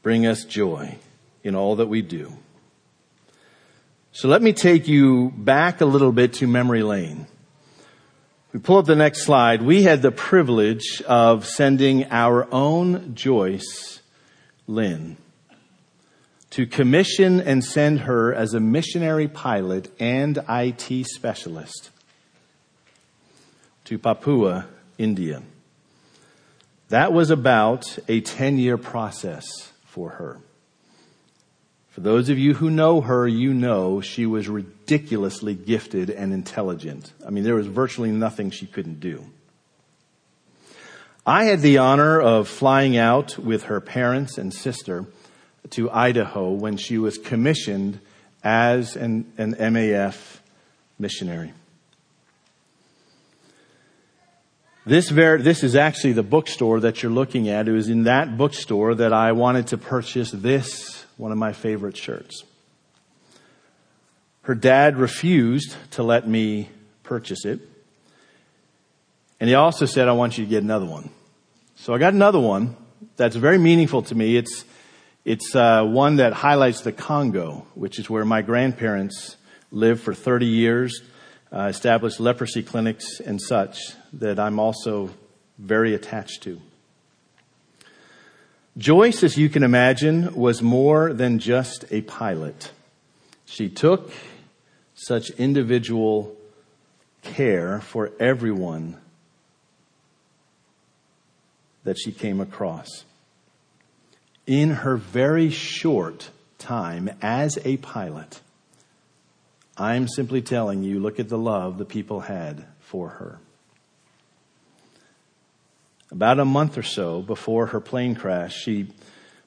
bring 0.03 0.27
us 0.27 0.43
joy 0.43 0.99
in 1.45 1.55
all 1.55 1.77
that 1.77 1.87
we 1.87 2.03
do. 2.03 2.33
So 4.11 4.27
let 4.27 4.43
me 4.43 4.53
take 4.53 4.89
you 4.89 5.33
back 5.37 5.81
a 5.81 5.87
little 5.87 6.11
bit 6.11 6.33
to 6.35 6.49
memory 6.49 6.83
lane. 6.83 7.29
We 8.53 8.59
pull 8.59 8.79
up 8.79 8.87
the 8.87 8.97
next 8.97 9.23
slide. 9.23 9.63
We 9.63 9.85
had 9.85 10.03
the 10.03 10.11
privilege 10.11 11.03
of 11.03 11.47
sending 11.47 12.11
our 12.11 12.53
own 12.53 13.15
Joyce 13.15 14.01
Lin 14.67 15.17
to 16.51 16.67
commission 16.67 17.41
and 17.41 17.65
send 17.65 18.01
her 18.01 18.35
as 18.35 18.55
a 18.55 18.61
missionary 18.61 19.29
pilot 19.29 19.95
and 20.01 20.37
IT 20.49 21.07
specialist 21.07 21.91
to 23.85 24.01
Papua, 24.01 24.67
India. 24.99 25.45
That 26.89 27.13
was 27.13 27.31
about 27.31 27.99
a 28.09 28.21
10 28.21 28.59
year 28.59 28.79
process 28.79 29.45
for 29.85 30.11
her. 30.11 30.39
For 31.89 32.01
those 32.01 32.29
of 32.29 32.39
you 32.39 32.55
who 32.55 32.71
know 32.71 33.01
her, 33.01 33.27
you 33.27 33.55
know 33.55 34.01
she 34.01 34.27
was 34.27 34.49
ridiculously 34.49 35.55
gifted 35.55 36.11
and 36.11 36.33
intelligent. 36.33 37.13
I 37.27 37.31
mean, 37.31 37.43
there 37.43 37.55
was 37.55 37.67
virtually 37.67 38.13
nothing 38.13 38.51
she 38.51 38.67
couldn't 38.67 39.01
do. 39.01 39.25
I 41.27 41.45
had 41.45 41.61
the 41.61 41.79
honor 41.79 42.21
of 42.21 42.49
flying 42.49 42.97
out 42.97 43.39
with 43.39 43.65
her 43.65 43.81
parents 43.81 44.39
and 44.39 44.53
sister 44.53 45.07
to 45.71 45.91
Idaho 45.91 46.53
when 46.53 46.77
she 46.77 46.99
was 46.99 47.19
commissioned 47.19 47.99
as 48.45 48.95
an, 48.95 49.33
an 49.39 49.55
MAF 49.55 50.39
missionary. 50.99 51.53
This, 54.87 55.11
ver- 55.11 55.39
this 55.39 55.65
is 55.65 55.75
actually 55.75 56.13
the 56.13 56.23
bookstore 56.23 56.79
that 56.81 57.03
you're 57.03 57.11
looking 57.11 57.49
at. 57.49 57.67
It 57.67 57.73
was 57.73 57.89
in 57.89 58.05
that 58.05 58.39
bookstore 58.39 58.95
that 58.95 59.13
I 59.13 59.33
wanted 59.33 59.67
to 59.69 59.79
purchase 59.79 60.31
this 60.31 61.05
one 61.17 61.33
of 61.33 61.39
my 61.39 61.53
favorite 61.53 61.97
shirts. 61.97 62.45
Her 64.43 64.55
dad 64.55 64.97
refused 64.97 65.75
to 65.93 66.05
let 66.05 66.29
me 66.29 66.69
purchase 67.03 67.45
it. 67.45 67.61
And 69.41 69.49
he 69.49 69.57
also 69.57 69.87
said, 69.87 70.07
I 70.07 70.13
want 70.13 70.39
you 70.39 70.45
to 70.45 70.51
get 70.51 70.63
another 70.63 70.87
one. 70.87 71.11
So 71.75 71.93
I 71.93 71.99
got 71.99 72.15
another 72.15 72.39
one 72.39 72.77
that's 73.17 73.35
very 73.35 73.59
meaningful 73.59 74.03
to 74.03 74.15
me. 74.15 74.37
It's, 74.37 74.65
it's 75.25 75.57
uh, 75.57 75.83
one 75.83 76.17
that 76.17 76.33
highlights 76.33 76.83
the 76.83 76.93
Congo, 76.93 77.67
which 77.75 77.99
is 77.99 78.09
where 78.09 78.25
my 78.25 78.41
grandparents 78.41 79.37
lived 79.73 80.03
for 80.03 80.15
30 80.15 80.47
years, 80.47 81.03
uh, 81.53 81.63
established 81.63 82.21
leprosy 82.21 82.63
clinics 82.63 83.19
and 83.19 83.43
such 83.43 83.79
that 84.17 84.39
I'm 84.39 84.59
also 84.59 85.11
very 85.59 85.95
attached 85.95 86.43
to. 86.45 86.61
Joyce, 88.79 89.23
as 89.23 89.39
you 89.39 89.49
can 89.49 89.63
imagine, 89.63 90.35
was 90.35 90.61
more 90.61 91.13
than 91.13 91.39
just 91.39 91.87
a 91.91 92.03
pilot. 92.03 92.73
She 93.47 93.71
took 93.71 94.11
such 94.95 95.31
individual 95.31 96.37
care 97.23 97.81
for 97.81 98.13
everyone 98.21 98.97
that 101.85 101.97
she 101.99 102.13
came 102.13 102.41
across. 102.41 103.05
In 104.47 104.71
her 104.71 104.97
very 104.97 105.51
short 105.51 106.31
time 106.59 107.09
as 107.23 107.59
a 107.65 107.79
pilot, 107.79 108.41
I'm 109.77 110.09
simply 110.09 110.43
telling 110.43 110.83
you, 110.83 111.01
look 111.01 111.19
at 111.19 111.29
the 111.29 111.39
love 111.39 111.79
the 111.79 111.85
people 111.85 112.21
had 112.21 112.65
for 112.81 113.09
her. 113.09 113.39
About 116.11 116.39
a 116.39 116.45
month 116.45 116.79
or 116.79 116.83
so 116.83 117.21
before 117.21 117.67
her 117.67 117.81
plane 117.81 118.15
crash, 118.15 118.55
she 118.55 118.89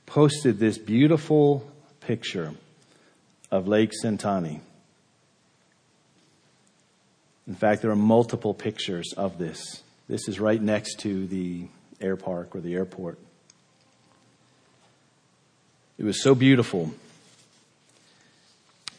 posted 0.05 0.59
this 0.59 0.77
beautiful 0.77 1.69
picture 2.01 2.53
of 3.51 3.67
Lake 3.67 3.91
Sentani. 4.03 4.59
In 7.47 7.55
fact, 7.55 7.81
there 7.81 7.91
are 7.91 7.95
multiple 7.95 8.53
pictures 8.53 9.13
of 9.17 9.37
this. 9.37 9.81
This 10.07 10.27
is 10.27 10.39
right 10.39 10.61
next 10.61 10.99
to 10.99 11.25
the 11.27 11.67
air 12.01 12.15
park 12.15 12.55
or 12.55 12.59
the 12.59 12.75
airport. 12.75 13.19
It 15.97 16.03
was 16.03 16.21
so 16.21 16.35
beautiful. 16.35 16.91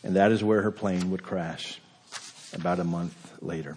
And 0.03 0.17
that 0.17 0.33
is 0.33 0.43
where 0.43 0.63
her 0.63 0.71
plane 0.71 1.11
would 1.11 1.23
crash 1.23 1.81
about 2.53 2.81
a 2.81 2.85
month 2.85 3.15
later. 3.41 3.77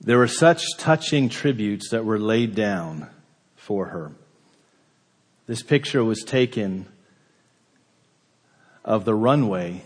There 0.00 0.18
were 0.18 0.28
such 0.28 0.62
touching 0.78 1.28
tributes 1.28 1.90
that 1.90 2.04
were 2.04 2.18
laid 2.18 2.54
down 2.54 3.08
for 3.56 3.86
her. 3.86 4.12
This 5.46 5.62
picture 5.62 6.04
was 6.04 6.22
taken 6.22 6.86
of 8.84 9.04
the 9.04 9.14
runway 9.14 9.82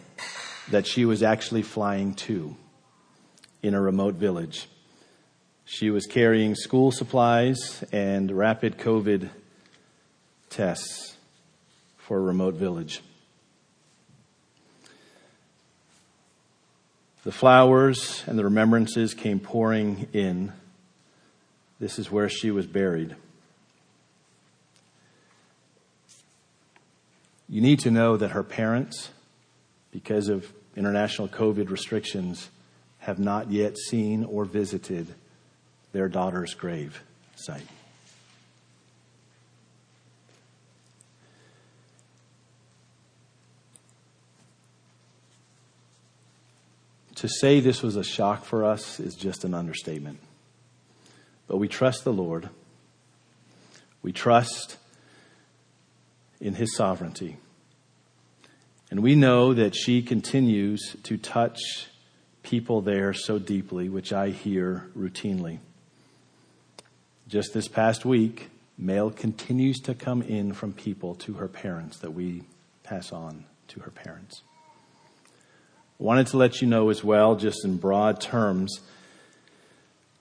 that 0.70 0.86
she 0.86 1.04
was 1.04 1.22
actually 1.22 1.62
flying 1.62 2.14
to 2.14 2.56
in 3.62 3.74
a 3.74 3.80
remote 3.80 4.14
village. 4.14 4.68
She 5.64 5.90
was 5.90 6.06
carrying 6.06 6.54
school 6.54 6.90
supplies 6.90 7.84
and 7.92 8.30
rapid 8.30 8.78
COVID 8.78 9.30
tests 10.48 11.16
for 11.96 12.18
a 12.18 12.22
remote 12.22 12.54
village. 12.54 13.02
The 17.22 17.32
flowers 17.32 18.24
and 18.26 18.38
the 18.38 18.44
remembrances 18.44 19.12
came 19.12 19.40
pouring 19.40 20.08
in. 20.12 20.52
This 21.78 21.98
is 21.98 22.10
where 22.10 22.28
she 22.28 22.50
was 22.50 22.66
buried. 22.66 23.14
You 27.48 27.60
need 27.60 27.80
to 27.80 27.90
know 27.90 28.16
that 28.16 28.30
her 28.30 28.42
parents, 28.42 29.10
because 29.90 30.28
of 30.28 30.52
international 30.76 31.28
COVID 31.28 31.68
restrictions, 31.68 32.48
have 33.00 33.18
not 33.18 33.50
yet 33.50 33.76
seen 33.76 34.24
or 34.24 34.44
visited 34.44 35.14
their 35.92 36.08
daughter's 36.08 36.54
grave 36.54 37.02
site. 37.34 37.66
To 47.20 47.28
say 47.28 47.60
this 47.60 47.82
was 47.82 47.96
a 47.96 48.02
shock 48.02 48.46
for 48.46 48.64
us 48.64 48.98
is 48.98 49.14
just 49.14 49.44
an 49.44 49.52
understatement. 49.52 50.20
But 51.48 51.58
we 51.58 51.68
trust 51.68 52.02
the 52.02 52.14
Lord. 52.14 52.48
We 54.00 54.10
trust 54.10 54.78
in 56.40 56.54
His 56.54 56.74
sovereignty. 56.74 57.36
And 58.90 59.02
we 59.02 59.16
know 59.16 59.52
that 59.52 59.76
she 59.76 60.00
continues 60.00 60.96
to 61.02 61.18
touch 61.18 61.60
people 62.42 62.80
there 62.80 63.12
so 63.12 63.38
deeply, 63.38 63.90
which 63.90 64.14
I 64.14 64.30
hear 64.30 64.86
routinely. 64.96 65.58
Just 67.28 67.52
this 67.52 67.68
past 67.68 68.06
week, 68.06 68.48
mail 68.78 69.10
continues 69.10 69.78
to 69.80 69.94
come 69.94 70.22
in 70.22 70.54
from 70.54 70.72
people 70.72 71.16
to 71.16 71.34
her 71.34 71.48
parents 71.48 71.98
that 71.98 72.14
we 72.14 72.44
pass 72.82 73.12
on 73.12 73.44
to 73.68 73.80
her 73.80 73.90
parents. 73.90 74.40
Wanted 76.00 76.28
to 76.28 76.38
let 76.38 76.62
you 76.62 76.66
know 76.66 76.88
as 76.88 77.04
well, 77.04 77.36
just 77.36 77.62
in 77.62 77.76
broad 77.76 78.22
terms, 78.22 78.80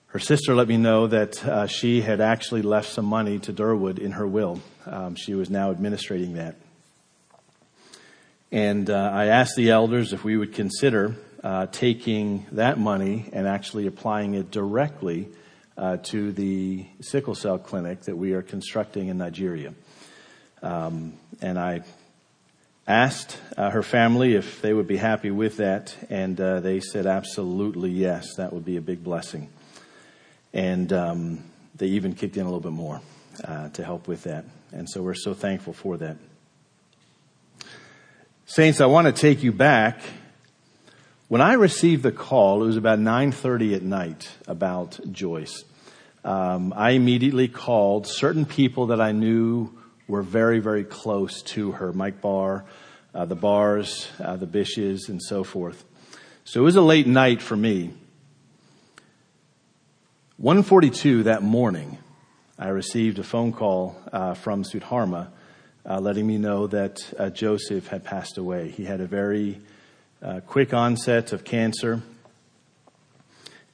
her 0.08 0.18
sister 0.18 0.54
let 0.54 0.68
me 0.68 0.76
know 0.76 1.06
that 1.06 1.42
uh, 1.42 1.66
she 1.68 2.02
had 2.02 2.20
actually 2.20 2.60
left 2.60 2.90
some 2.90 3.06
money 3.06 3.38
to 3.38 3.52
Derwood 3.54 3.98
in 3.98 4.12
her 4.12 4.26
will. 4.26 4.60
Um, 4.84 5.14
she 5.14 5.32
was 5.32 5.48
now 5.48 5.70
administrating 5.70 6.34
that. 6.34 6.56
And 8.52 8.90
uh, 8.90 9.10
I 9.10 9.28
asked 9.28 9.56
the 9.56 9.70
elders 9.70 10.12
if 10.12 10.22
we 10.22 10.36
would 10.36 10.52
consider 10.52 11.16
uh, 11.42 11.64
taking 11.72 12.44
that 12.52 12.78
money 12.78 13.30
and 13.32 13.48
actually 13.48 13.86
applying 13.86 14.34
it 14.34 14.50
directly 14.50 15.28
uh, 15.78 15.96
to 15.96 16.30
the 16.32 16.84
sickle 17.00 17.34
cell 17.34 17.58
clinic 17.58 18.02
that 18.02 18.18
we 18.18 18.34
are 18.34 18.42
constructing 18.42 19.08
in 19.08 19.16
Nigeria. 19.16 19.72
Um, 20.62 21.14
and 21.40 21.58
I 21.58 21.84
asked 22.90 23.38
uh, 23.56 23.70
her 23.70 23.84
family 23.84 24.34
if 24.34 24.60
they 24.62 24.72
would 24.72 24.88
be 24.88 24.96
happy 24.96 25.30
with 25.30 25.58
that, 25.58 25.94
and 26.10 26.38
uh, 26.40 26.58
they 26.58 26.80
said 26.80 27.06
absolutely 27.06 27.90
yes, 27.90 28.34
that 28.34 28.52
would 28.52 28.64
be 28.64 28.76
a 28.76 28.80
big 28.80 29.04
blessing. 29.04 29.48
And 30.52 30.92
um, 30.92 31.44
they 31.76 31.86
even 31.86 32.14
kicked 32.14 32.36
in 32.36 32.42
a 32.42 32.44
little 32.46 32.60
bit 32.60 32.72
more 32.72 33.00
uh, 33.44 33.68
to 33.70 33.84
help 33.84 34.08
with 34.08 34.24
that. 34.24 34.44
And 34.72 34.90
so 34.90 35.02
we're 35.02 35.14
so 35.14 35.34
thankful 35.34 35.72
for 35.72 35.98
that. 35.98 36.16
Saints, 38.46 38.80
I 38.80 38.86
want 38.86 39.06
to 39.06 39.12
take 39.12 39.44
you 39.44 39.52
back. 39.52 40.00
When 41.28 41.40
I 41.40 41.52
received 41.52 42.02
the 42.02 42.10
call, 42.10 42.64
it 42.64 42.66
was 42.66 42.76
about 42.76 42.98
9:30 42.98 43.76
at 43.76 43.82
night 43.82 44.28
about 44.48 44.98
Joyce. 45.12 45.62
Um, 46.24 46.74
I 46.76 46.90
immediately 46.90 47.46
called 47.46 48.08
certain 48.08 48.46
people 48.46 48.88
that 48.88 49.00
I 49.00 49.12
knew 49.12 49.70
were 50.10 50.22
very, 50.22 50.58
very 50.58 50.84
close 50.84 51.40
to 51.42 51.72
her. 51.72 51.92
Mike 51.92 52.20
Barr, 52.20 52.64
uh, 53.14 53.24
the 53.24 53.36
Bars, 53.36 54.08
uh, 54.20 54.36
the 54.36 54.46
Bishes, 54.46 55.08
and 55.08 55.22
so 55.22 55.44
forth. 55.44 55.84
So 56.44 56.60
it 56.60 56.64
was 56.64 56.76
a 56.76 56.82
late 56.82 57.06
night 57.06 57.42
for 57.42 57.56
me. 57.56 57.92
142 60.36 61.24
that 61.24 61.42
morning, 61.42 61.98
I 62.58 62.68
received 62.68 63.18
a 63.18 63.22
phone 63.22 63.52
call 63.52 64.00
uh, 64.12 64.34
from 64.34 64.64
Sudharma 64.64 65.28
uh, 65.84 65.98
letting 66.00 66.26
me 66.26 66.38
know 66.38 66.66
that 66.66 67.12
uh, 67.18 67.30
Joseph 67.30 67.88
had 67.88 68.04
passed 68.04 68.38
away. 68.38 68.70
He 68.70 68.84
had 68.84 69.00
a 69.00 69.06
very 69.06 69.60
uh, 70.22 70.40
quick 70.46 70.74
onset 70.74 71.32
of 71.32 71.44
cancer 71.44 72.02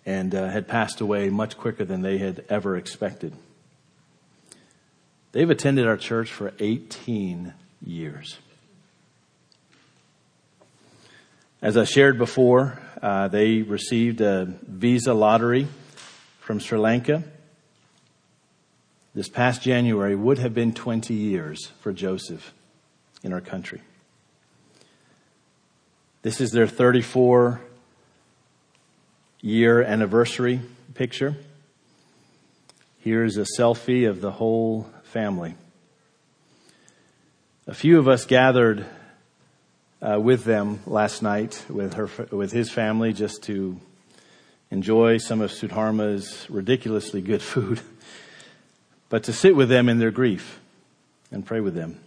and 0.05 0.33
had 0.33 0.69
passed 0.69 1.01
away 1.01 1.31
much 1.31 1.57
quicker 1.57 1.85
than 1.85 2.03
they 2.03 2.19
had 2.19 2.45
ever 2.49 2.77
expected. 2.77 3.33
They've 5.33 5.51
attended 5.51 5.87
our 5.87 5.97
church 5.97 6.33
for 6.33 6.53
18 6.61 7.53
years. 7.85 8.39
As 11.67 11.77
I 11.77 11.83
shared 11.83 12.17
before, 12.17 12.79
uh, 13.03 13.27
they 13.27 13.63
received 13.63 14.21
a 14.21 14.45
visa 14.45 15.13
lottery 15.13 15.67
from 16.39 16.61
Sri 16.61 16.79
Lanka. 16.79 17.25
This 19.17 19.29
past 19.29 19.63
January 19.63 20.15
would 20.15 20.39
have 20.39 20.55
been 20.55 20.73
20 20.73 21.13
years 21.13 21.73
for 21.81 21.93
Joseph 21.93 22.55
in 23.25 23.33
our 23.33 23.41
country. 23.41 23.81
This 26.23 26.41
is 26.41 26.53
their 26.53 26.69
34 26.69 27.61
year 29.41 29.83
anniversary 29.83 30.61
picture. 30.95 31.37
Here's 33.01 33.39
a 33.39 33.47
selfie 33.59 34.09
of 34.09 34.21
the 34.21 34.31
whole 34.31 34.89
family. 35.03 35.57
A 37.67 37.75
few 37.75 37.99
of 37.99 38.07
us 38.07 38.25
gathered 38.25 38.87
uh, 40.03 40.21
with 40.21 40.45
them 40.45 40.81
last 40.87 41.23
night 41.23 41.65
with 41.69 41.95
her 41.95 42.09
with 42.31 42.53
his 42.53 42.71
family 42.71 43.13
just 43.13 43.43
to 43.45 43.81
enjoy 44.71 45.19
some 45.19 45.41
of 45.41 45.51
Sudharma's 45.51 46.49
ridiculously 46.51 47.21
good 47.21 47.43
food, 47.53 47.81
but 49.09 49.25
to 49.25 49.33
sit 49.33 49.57
with 49.57 49.69
them 49.69 49.89
in 49.89 49.99
their 49.99 50.11
grief 50.11 50.61
and 51.31 51.45
pray 51.45 51.61
with 51.61 51.75
them. 51.75 52.01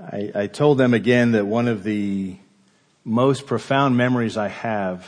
I, 0.00 0.32
I 0.34 0.46
told 0.46 0.78
them 0.78 0.94
again 0.94 1.32
that 1.32 1.46
one 1.46 1.68
of 1.68 1.82
the 1.84 2.36
most 3.04 3.46
profound 3.46 3.96
memories 3.96 4.36
I 4.36 4.48
have 4.48 5.06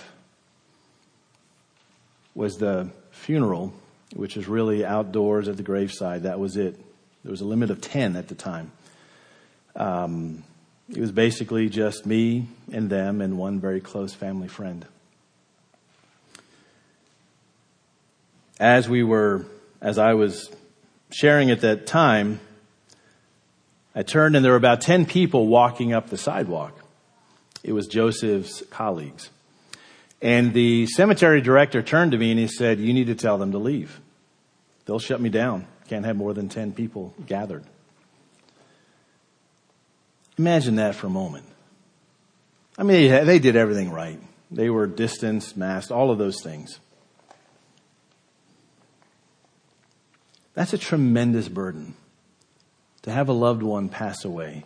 was 2.35 2.57
the 2.57 2.91
funeral, 3.11 3.73
which 4.15 4.37
is 4.37 4.49
really 4.49 4.85
outdoors 4.85 5.49
at 5.49 5.57
the 5.57 5.63
graveside. 5.63 6.25
That 6.25 6.39
was 6.39 6.57
it. 6.57 6.77
There 7.23 7.31
was 7.31 7.41
a 7.41 7.47
limit 7.47 7.71
of 7.71 7.81
10 7.81 8.17
at 8.17 8.29
the 8.29 8.35
time. 8.35 8.73
Um, 9.77 10.45
it 10.89 11.01
was 11.01 11.13
basically 11.13 11.69
just 11.69 12.05
me 12.05 12.49
and 12.71 12.91
them 12.91 13.21
and 13.21 13.39
one 13.39 13.61
very 13.61 13.81
close 13.81 14.13
family 14.13 14.49
friend. 14.49 14.85
As 18.61 18.89
we 18.89 19.03
were, 19.03 19.47
as 19.81 19.99
I 19.99 20.15
was 20.15 20.51
sharing 21.11 21.51
at 21.51 21.63
that 21.63 21.87
time, 21.87 22.41
I 23.95 24.03
turned 24.03 24.37
and 24.37 24.45
there 24.45 24.53
were 24.53 24.59
about 24.59 24.81
10 24.81 25.07
people 25.07 25.47
walking 25.47 25.93
up 25.93 26.09
the 26.09 26.19
sidewalk. 26.19 26.79
It 27.63 27.73
was 27.73 27.87
Joseph's 27.87 28.63
colleagues. 28.71 29.31
And 30.21 30.53
the 30.53 30.87
cemetery 30.87 31.41
director 31.41 31.83
turned 31.83 32.13
to 32.13 32.19
me 32.19 32.31
and 32.31 32.39
he 32.39 32.47
said, 32.47 32.79
You 32.79 32.93
need 32.93 33.09
to 33.09 33.15
tell 33.15 33.39
them 33.39 33.53
to 33.53 33.59
leave. 33.59 34.01
They'll 34.87 34.99
shut 34.99 35.21
me 35.21 35.29
down. 35.31 35.67
Can't 35.89 36.05
have 36.05 36.17
more 36.17 36.33
than 36.33 36.49
10 36.49 36.73
people 36.73 37.15
gathered. 37.27 37.65
Imagine 40.39 40.77
that 40.77 40.95
for 40.95 41.07
a 41.07 41.11
moment. 41.11 41.47
I 42.79 42.85
mean, 42.85 43.27
they 43.27 43.39
did 43.39 43.57
everything 43.57 43.91
right. 43.91 44.21
They 44.51 44.71
were 44.71 44.87
distanced, 44.87 45.57
masked, 45.57 45.91
all 45.91 46.11
of 46.11 46.19
those 46.19 46.43
things. 46.43 46.79
That's 50.55 50.73
a 50.73 50.79
tremendous 50.79 51.49
burden 51.49 51.95
to 53.03 53.11
have 53.11 53.29
a 53.29 53.33
loved 53.33 53.63
one 53.63 53.89
pass 53.89 54.25
away 54.25 54.65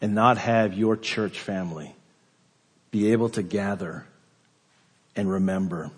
and 0.00 0.14
not 0.14 0.38
have 0.38 0.74
your 0.74 0.96
church 0.96 1.38
family 1.38 1.94
be 2.90 3.12
able 3.12 3.28
to 3.30 3.42
gather 3.42 4.06
and 5.14 5.30
remember 5.30 5.90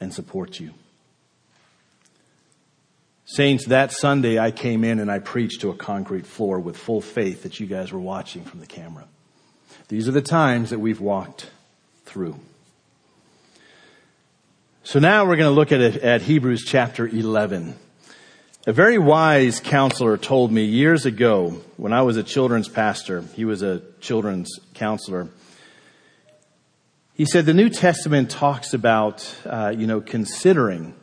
and 0.00 0.12
support 0.12 0.60
you. 0.60 0.72
Saints, 3.26 3.66
that 3.66 3.90
Sunday 3.90 4.38
I 4.38 4.50
came 4.50 4.84
in 4.84 5.00
and 5.00 5.10
I 5.10 5.18
preached 5.18 5.62
to 5.62 5.70
a 5.70 5.74
concrete 5.74 6.26
floor 6.26 6.60
with 6.60 6.76
full 6.76 7.00
faith 7.00 7.42
that 7.42 7.58
you 7.58 7.66
guys 7.66 7.92
were 7.92 8.00
watching 8.00 8.44
from 8.44 8.60
the 8.60 8.66
camera. 8.66 9.06
These 9.88 10.08
are 10.08 10.12
the 10.12 10.22
times 10.22 10.70
that 10.70 10.78
we've 10.78 11.00
walked 11.00 11.50
through. 12.04 12.38
So 14.82 14.98
now 14.98 15.24
we're 15.24 15.36
going 15.36 15.48
to 15.48 15.54
look 15.54 15.72
at, 15.72 15.80
at 15.80 16.20
Hebrews 16.20 16.64
chapter 16.66 17.06
11. 17.08 17.74
A 18.66 18.72
very 18.72 18.98
wise 18.98 19.60
counselor 19.60 20.18
told 20.18 20.52
me 20.52 20.64
years 20.64 21.06
ago 21.06 21.62
when 21.78 21.94
I 21.94 22.02
was 22.02 22.18
a 22.18 22.22
children's 22.22 22.68
pastor, 22.68 23.22
he 23.34 23.44
was 23.44 23.62
a 23.62 23.82
children's 24.00 24.58
counselor. 24.74 25.28
He 27.14 27.24
said 27.24 27.46
the 27.46 27.54
New 27.54 27.70
Testament 27.70 28.30
talks 28.30 28.74
about, 28.74 29.34
uh, 29.46 29.74
you 29.76 29.86
know, 29.86 30.00
considering 30.00 30.94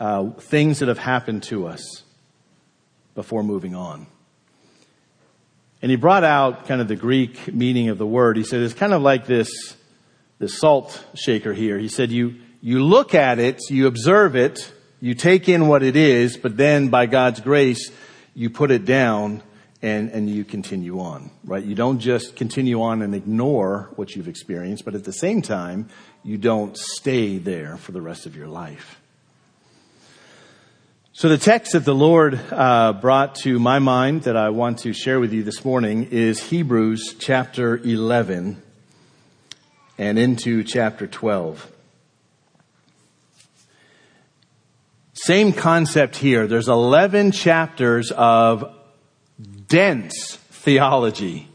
uh, 0.00 0.30
things 0.30 0.78
that 0.78 0.88
have 0.88 0.98
happened 0.98 1.42
to 1.44 1.66
us 1.66 2.02
before 3.14 3.42
moving 3.42 3.74
on. 3.74 4.06
And 5.80 5.90
he 5.90 5.96
brought 5.96 6.24
out 6.24 6.66
kind 6.66 6.80
of 6.80 6.88
the 6.88 6.96
Greek 6.96 7.52
meaning 7.52 7.88
of 7.88 7.98
the 7.98 8.06
word. 8.06 8.36
He 8.36 8.42
said 8.42 8.62
it's 8.62 8.74
kind 8.74 8.92
of 8.92 9.02
like 9.02 9.26
this, 9.26 9.76
this 10.38 10.58
salt 10.58 11.04
shaker 11.14 11.52
here. 11.52 11.78
He 11.78 11.88
said 11.88 12.10
you, 12.10 12.36
you 12.60 12.82
look 12.82 13.14
at 13.14 13.38
it, 13.38 13.60
you 13.70 13.86
observe 13.86 14.34
it, 14.34 14.72
you 15.00 15.14
take 15.14 15.48
in 15.48 15.68
what 15.68 15.82
it 15.82 15.94
is, 15.94 16.36
but 16.36 16.56
then 16.56 16.88
by 16.88 17.06
God's 17.06 17.40
grace, 17.40 17.92
you 18.34 18.50
put 18.50 18.70
it 18.70 18.84
down 18.84 19.42
and, 19.80 20.10
and 20.10 20.28
you 20.28 20.44
continue 20.44 20.98
on, 20.98 21.30
right? 21.44 21.64
You 21.64 21.76
don't 21.76 22.00
just 22.00 22.34
continue 22.34 22.82
on 22.82 23.02
and 23.02 23.14
ignore 23.14 23.90
what 23.94 24.16
you've 24.16 24.26
experienced, 24.26 24.84
but 24.84 24.96
at 24.96 25.04
the 25.04 25.12
same 25.12 25.42
time, 25.42 25.88
you 26.24 26.36
don't 26.36 26.76
stay 26.76 27.38
there 27.38 27.76
for 27.76 27.92
the 27.92 28.00
rest 28.00 28.26
of 28.26 28.34
your 28.34 28.48
life. 28.48 29.00
So 31.18 31.28
the 31.28 31.36
text 31.36 31.72
that 31.72 31.84
the 31.84 31.96
Lord 31.96 32.38
uh, 32.52 32.92
brought 32.92 33.34
to 33.42 33.58
my 33.58 33.80
mind 33.80 34.22
that 34.22 34.36
I 34.36 34.50
want 34.50 34.78
to 34.84 34.92
share 34.92 35.18
with 35.18 35.32
you 35.32 35.42
this 35.42 35.64
morning 35.64 36.10
is 36.12 36.38
Hebrews 36.38 37.16
chapter 37.18 37.76
11 37.76 38.62
and 39.98 40.16
into 40.16 40.62
chapter 40.62 41.08
12. 41.08 41.72
Same 45.14 45.52
concept 45.52 46.14
here. 46.14 46.46
There's 46.46 46.68
11 46.68 47.32
chapters 47.32 48.12
of 48.12 48.72
dense 49.66 50.36
theology. 50.36 51.48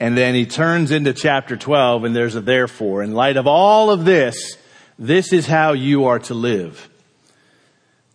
And 0.00 0.16
then 0.16 0.34
he 0.34 0.46
turns 0.46 0.90
into 0.90 1.12
chapter 1.12 1.58
12 1.58 2.04
and 2.04 2.16
there's 2.16 2.34
a 2.34 2.40
therefore. 2.40 3.02
In 3.02 3.12
light 3.12 3.36
of 3.36 3.46
all 3.46 3.90
of 3.90 4.06
this, 4.06 4.56
this 4.98 5.34
is 5.34 5.46
how 5.46 5.74
you 5.74 6.06
are 6.06 6.20
to 6.20 6.32
live. 6.32 6.88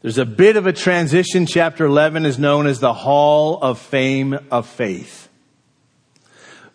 There's 0.04 0.18
a 0.18 0.26
bit 0.26 0.58
of 0.58 0.68
a 0.68 0.74
transition. 0.74 1.46
Chapter 1.46 1.86
11 1.86 2.26
is 2.26 2.38
known 2.38 2.68
as 2.68 2.82
the 2.82 2.92
Hall 2.92 3.58
of 3.62 3.80
Fame 3.80 4.38
of 4.52 4.68
Faith. 4.68 5.30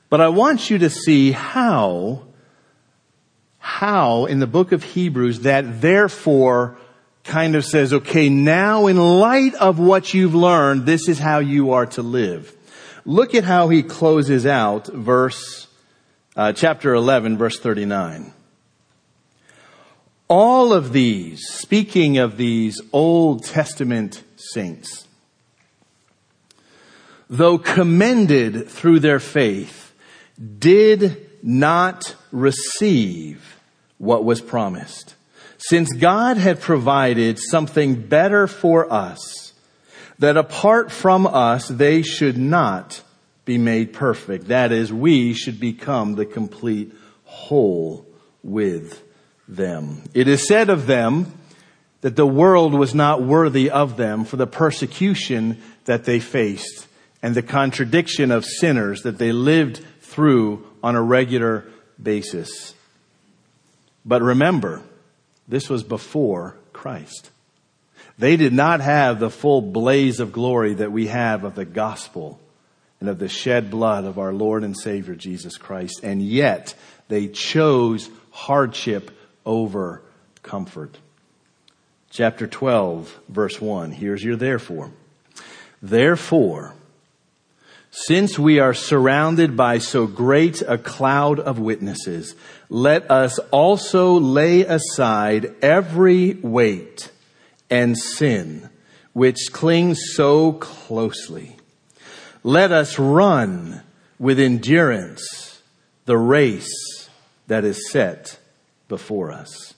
But 0.08 0.22
I 0.22 0.28
want 0.28 0.70
you 0.70 0.78
to 0.78 0.88
see 0.88 1.32
how, 1.32 2.22
how 3.58 4.24
in 4.24 4.38
the 4.38 4.46
book 4.46 4.72
of 4.72 4.82
Hebrews 4.82 5.40
that 5.40 5.82
therefore 5.82 6.78
kind 7.22 7.54
of 7.54 7.66
says, 7.66 7.92
okay, 7.92 8.30
now 8.30 8.86
in 8.86 8.96
light 8.96 9.54
of 9.56 9.78
what 9.78 10.14
you've 10.14 10.34
learned, 10.34 10.86
this 10.86 11.06
is 11.06 11.18
how 11.18 11.40
you 11.40 11.72
are 11.72 11.84
to 11.84 12.00
live. 12.00 12.56
Look 13.04 13.34
at 13.34 13.44
how 13.44 13.68
he 13.68 13.82
closes 13.82 14.46
out 14.46 14.86
verse, 14.86 15.66
uh, 16.34 16.54
chapter 16.54 16.94
11, 16.94 17.36
verse 17.36 17.60
39. 17.60 18.32
All 20.28 20.72
of 20.72 20.92
these, 20.92 21.40
speaking 21.48 22.18
of 22.18 22.36
these 22.36 22.80
Old 22.92 23.44
Testament 23.44 24.22
saints, 24.36 25.06
though 27.30 27.58
commended 27.58 28.68
through 28.68 29.00
their 29.00 29.20
faith, 29.20 29.92
did 30.58 31.28
not 31.42 32.14
receive 32.30 33.56
what 33.96 34.24
was 34.24 34.40
promised 34.40 35.14
since 35.58 35.92
God 35.92 36.36
had 36.36 36.60
provided 36.60 37.38
something 37.38 38.00
better 38.00 38.46
for 38.46 38.90
us, 38.92 39.52
that 40.18 40.36
apart 40.36 40.90
from 40.90 41.26
us, 41.26 41.66
they 41.68 42.02
should 42.02 42.38
not 42.38 43.02
be 43.44 43.58
made 43.58 43.92
perfect. 43.92 44.48
That 44.48 44.72
is, 44.72 44.92
we 44.92 45.34
should 45.34 45.58
become 45.58 46.14
the 46.14 46.26
complete 46.26 46.94
whole 47.24 48.06
with 48.42 49.02
them. 49.48 50.02
It 50.14 50.28
is 50.28 50.46
said 50.46 50.68
of 50.68 50.87
them 50.87 51.32
that 52.02 52.16
the 52.16 52.26
world 52.26 52.74
was 52.74 52.94
not 52.94 53.22
worthy 53.22 53.70
of 53.70 53.96
them 53.96 54.24
for 54.24 54.37
the 54.37 54.46
persecution 54.46 55.61
that 55.87 56.04
they 56.04 56.20
faced 56.20 56.87
and 57.22 57.34
the 57.34 57.42
contradiction 57.42 58.30
of 58.30 58.44
sinners 58.44 59.02
that 59.02 59.18
they 59.18 59.32
lived 59.32 59.82
through 60.00 60.66
on 60.82 60.94
a 60.94 61.02
regular 61.02 61.64
basis. 62.00 62.74
But 64.04 64.22
remember, 64.22 64.82
this 65.48 65.68
was 65.68 65.82
before 65.82 66.56
Christ. 66.72 67.30
They 68.18 68.37
did 68.37 68.52
not 68.52 68.80
have 68.80 69.18
the 69.18 69.30
full 69.30 69.62
blaze 69.62 70.20
of 70.20 70.32
glory 70.32 70.74
that 70.74 70.92
we 70.92 71.08
have 71.08 71.44
of 71.44 71.54
the 71.54 71.64
gospel 71.64 72.38
and 73.00 73.08
of 73.08 73.18
the 73.18 73.28
shed 73.28 73.70
blood 73.70 74.04
of 74.04 74.18
our 74.18 74.32
Lord 74.32 74.64
and 74.64 74.76
Savior 74.76 75.14
Jesus 75.14 75.56
Christ. 75.56 76.00
And 76.02 76.22
yet 76.22 76.74
they 77.08 77.28
chose 77.28 78.11
hardship 78.30 79.11
over 79.44 80.03
comfort. 80.42 80.98
Chapter 82.11 82.46
12, 82.46 83.20
verse 83.29 83.61
1. 83.61 83.92
Here's 83.92 84.24
your 84.24 84.37
therefore. 84.37 84.90
Therefore, 85.83 86.74
since 87.90 88.38
we 88.38 88.59
are 88.61 88.74
surrounded 88.74 89.57
by 89.57 89.79
so 89.79 90.07
great 90.07 90.62
a 90.62 90.79
cloud 90.79 91.40
of 91.40 91.59
witnesses, 91.59 92.35
let 92.68 93.11
us 93.11 93.38
also 93.51 94.18
lay 94.18 94.62
aside 94.62 95.55
every 95.62 96.35
weight 96.35 97.11
and 97.70 97.96
sin 97.96 98.68
which 99.12 99.53
clings 99.53 100.01
so 100.14 100.53
closely. 100.53 101.57
Let 102.42 102.72
us 102.72 102.98
run 102.98 103.83
with 104.18 104.38
endurance 104.38 105.61
the 106.05 106.16
race 106.16 107.09
that 107.46 107.64
is 107.64 107.90
set 107.90 108.38
before 108.88 109.31
us. 109.31 109.74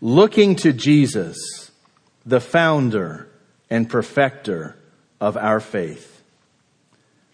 Looking 0.00 0.56
to 0.56 0.72
Jesus, 0.72 1.70
the 2.24 2.40
founder 2.40 3.28
and 3.68 3.88
perfecter 3.88 4.76
of 5.20 5.36
our 5.36 5.60
faith, 5.60 6.22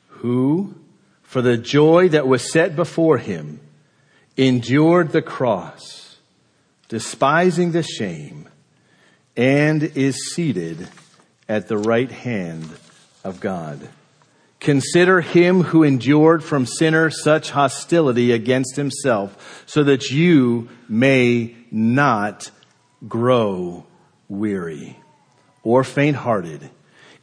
who, 0.08 0.74
for 1.22 1.42
the 1.42 1.56
joy 1.56 2.08
that 2.10 2.26
was 2.26 2.50
set 2.50 2.76
before 2.76 3.18
him, 3.18 3.60
endured 4.36 5.10
the 5.10 5.22
cross, 5.22 6.16
despising 6.88 7.72
the 7.72 7.82
shame, 7.82 8.48
and 9.36 9.82
is 9.82 10.32
seated 10.34 10.88
at 11.48 11.68
the 11.68 11.78
right 11.78 12.10
hand 12.10 12.68
of 13.24 13.40
God. 13.40 13.88
Consider 14.62 15.20
him 15.20 15.64
who 15.64 15.82
endured 15.82 16.44
from 16.44 16.66
sinners 16.66 17.20
such 17.20 17.50
hostility 17.50 18.30
against 18.30 18.76
himself 18.76 19.64
so 19.66 19.82
that 19.82 20.12
you 20.12 20.68
may 20.88 21.56
not 21.72 22.48
grow 23.08 23.84
weary 24.28 24.96
or 25.64 25.82
faint 25.82 26.16
hearted. 26.16 26.70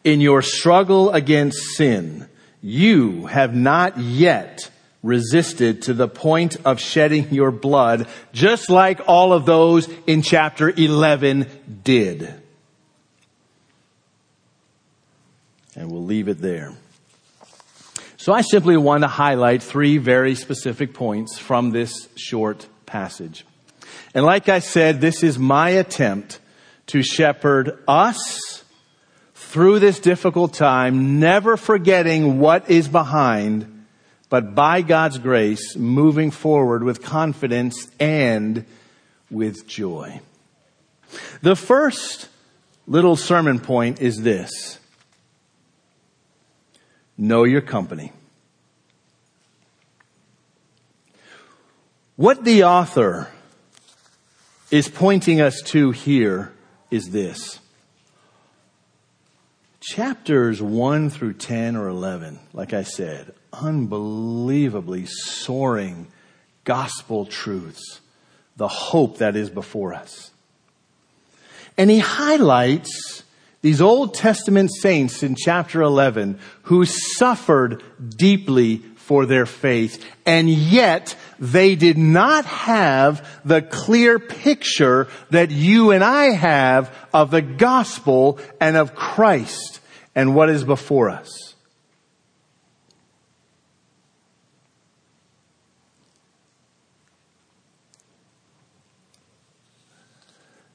In 0.04 0.20
your 0.20 0.42
struggle 0.42 1.12
against 1.12 1.78
sin, 1.78 2.28
you 2.62 3.28
have 3.28 3.56
not 3.56 3.98
yet 3.98 4.70
resisted 5.02 5.84
to 5.84 5.94
the 5.94 6.10
point 6.10 6.58
of 6.66 6.82
shedding 6.82 7.34
your 7.34 7.52
blood, 7.52 8.10
just 8.34 8.70
like 8.70 9.00
all 9.08 9.32
of 9.32 9.46
those 9.46 9.88
in 10.06 10.24
chapter 10.24 10.70
11 10.70 11.48
did. 11.86 12.34
And 15.74 15.90
we'll 15.90 16.04
leave 16.04 16.28
it 16.28 16.42
there. 16.42 16.74
So 18.30 18.36
I 18.36 18.42
simply 18.42 18.78
want 18.78 19.02
to 19.02 19.08
highlight 19.08 19.64
three 19.64 19.98
very 19.98 20.36
specific 20.36 20.94
points 20.94 21.40
from 21.40 21.72
this 21.72 22.08
short 22.16 22.68
passage. 22.86 23.44
And 24.14 24.24
like 24.24 24.50
I 24.50 24.60
said, 24.60 25.02
this 25.02 25.24
is 25.24 25.40
my 25.40 25.72
attempt 25.72 26.40
to 26.86 27.02
shepherd 27.02 27.80
us 27.88 28.64
through 29.34 29.80
this 29.80 29.98
difficult 30.00 30.54
time, 30.54 31.20
never 31.20 31.58
forgetting 31.58 32.38
what 32.38 32.70
is 32.70 32.88
behind, 32.88 33.88
but 34.30 34.54
by 34.54 34.84
God's 34.84 35.18
grace, 35.18 35.76
moving 35.76 36.30
forward 36.30 36.84
with 36.84 37.02
confidence 37.02 37.90
and 38.00 38.64
with 39.32 39.66
joy. 39.66 40.22
The 41.42 41.56
first 41.56 42.30
little 42.86 43.16
sermon 43.16 43.60
point 43.60 44.02
is 44.02 44.22
this. 44.22 44.78
Know 47.18 47.44
your 47.44 47.62
company. 47.62 48.14
What 52.20 52.44
the 52.44 52.66
author 52.66 53.30
is 54.70 54.90
pointing 54.90 55.40
us 55.40 55.62
to 55.68 55.92
here 55.92 56.52
is 56.92 57.12
this. 57.12 57.62
Chapters 59.80 60.62
1 60.62 61.12
through 61.12 61.36
10 61.36 61.78
or 61.78 61.88
11, 61.88 62.38
like 62.52 62.74
I 62.74 62.84
said, 62.84 63.34
unbelievably 63.54 65.06
soaring 65.06 66.08
gospel 66.66 67.26
truths, 67.26 68.02
the 68.58 68.68
hope 68.68 69.20
that 69.20 69.38
is 69.38 69.50
before 69.50 69.94
us. 69.94 70.32
And 71.78 71.90
he 71.90 72.00
highlights 72.00 73.24
these 73.62 73.80
Old 73.80 74.14
Testament 74.14 74.72
saints 74.74 75.24
in 75.24 75.36
chapter 75.36 75.82
11 75.82 76.38
who 76.64 76.84
suffered 76.84 77.82
deeply 78.10 78.82
for 79.10 79.26
their 79.26 79.48
faith 79.48 80.06
and 80.24 80.48
yet 80.48 81.16
they 81.40 81.76
did 81.76 81.98
not 81.98 82.46
have 82.46 83.28
the 83.44 83.60
clear 83.60 84.20
picture 84.20 85.08
that 85.32 85.50
you 85.50 85.90
and 85.90 86.04
I 86.04 86.26
have 86.26 86.96
of 87.12 87.32
the 87.32 87.42
gospel 87.42 88.38
and 88.62 88.78
of 88.78 88.94
Christ 88.94 89.80
and 90.14 90.36
what 90.36 90.52
is 90.52 90.64
before 90.64 91.10
us. 91.10 91.56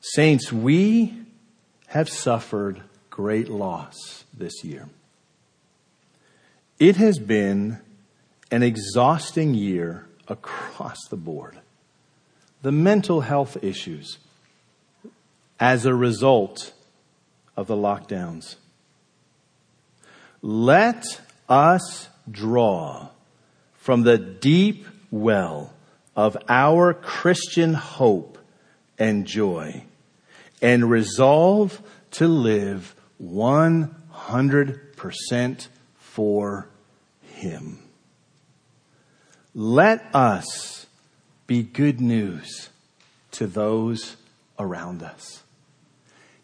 Saints, 0.00 0.52
we 0.52 1.14
have 1.86 2.08
suffered 2.08 2.82
great 3.10 3.48
loss 3.48 4.24
this 4.36 4.64
year. 4.64 4.88
It 6.80 6.96
has 6.96 7.20
been 7.20 7.80
an 8.54 8.62
exhausting 8.62 9.52
year 9.52 10.06
across 10.28 10.98
the 11.10 11.16
board. 11.16 11.58
The 12.62 12.70
mental 12.70 13.22
health 13.22 13.56
issues 13.64 14.18
as 15.58 15.84
a 15.84 15.94
result 15.94 16.72
of 17.56 17.66
the 17.66 17.74
lockdowns. 17.74 18.54
Let 20.40 21.20
us 21.48 22.08
draw 22.30 23.08
from 23.74 24.04
the 24.04 24.18
deep 24.18 24.86
well 25.10 25.72
of 26.14 26.36
our 26.48 26.94
Christian 26.94 27.74
hope 27.74 28.38
and 28.96 29.26
joy 29.26 29.82
and 30.62 30.88
resolve 30.88 31.82
to 32.12 32.28
live 32.28 32.94
100% 33.20 35.68
for 35.96 36.68
Him. 37.20 37.83
Let 39.54 40.04
us 40.14 40.86
be 41.46 41.62
good 41.62 42.00
news 42.00 42.70
to 43.32 43.46
those 43.46 44.16
around 44.58 45.02
us. 45.02 45.42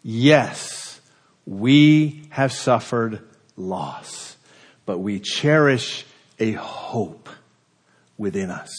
Yes, 0.03 1.01
we 1.45 2.23
have 2.29 2.51
suffered 2.51 3.21
loss, 3.57 4.37
but 4.85 4.99
we 4.99 5.19
cherish 5.19 6.05
a 6.39 6.53
hope 6.53 7.29
within 8.17 8.49
us. 8.49 8.71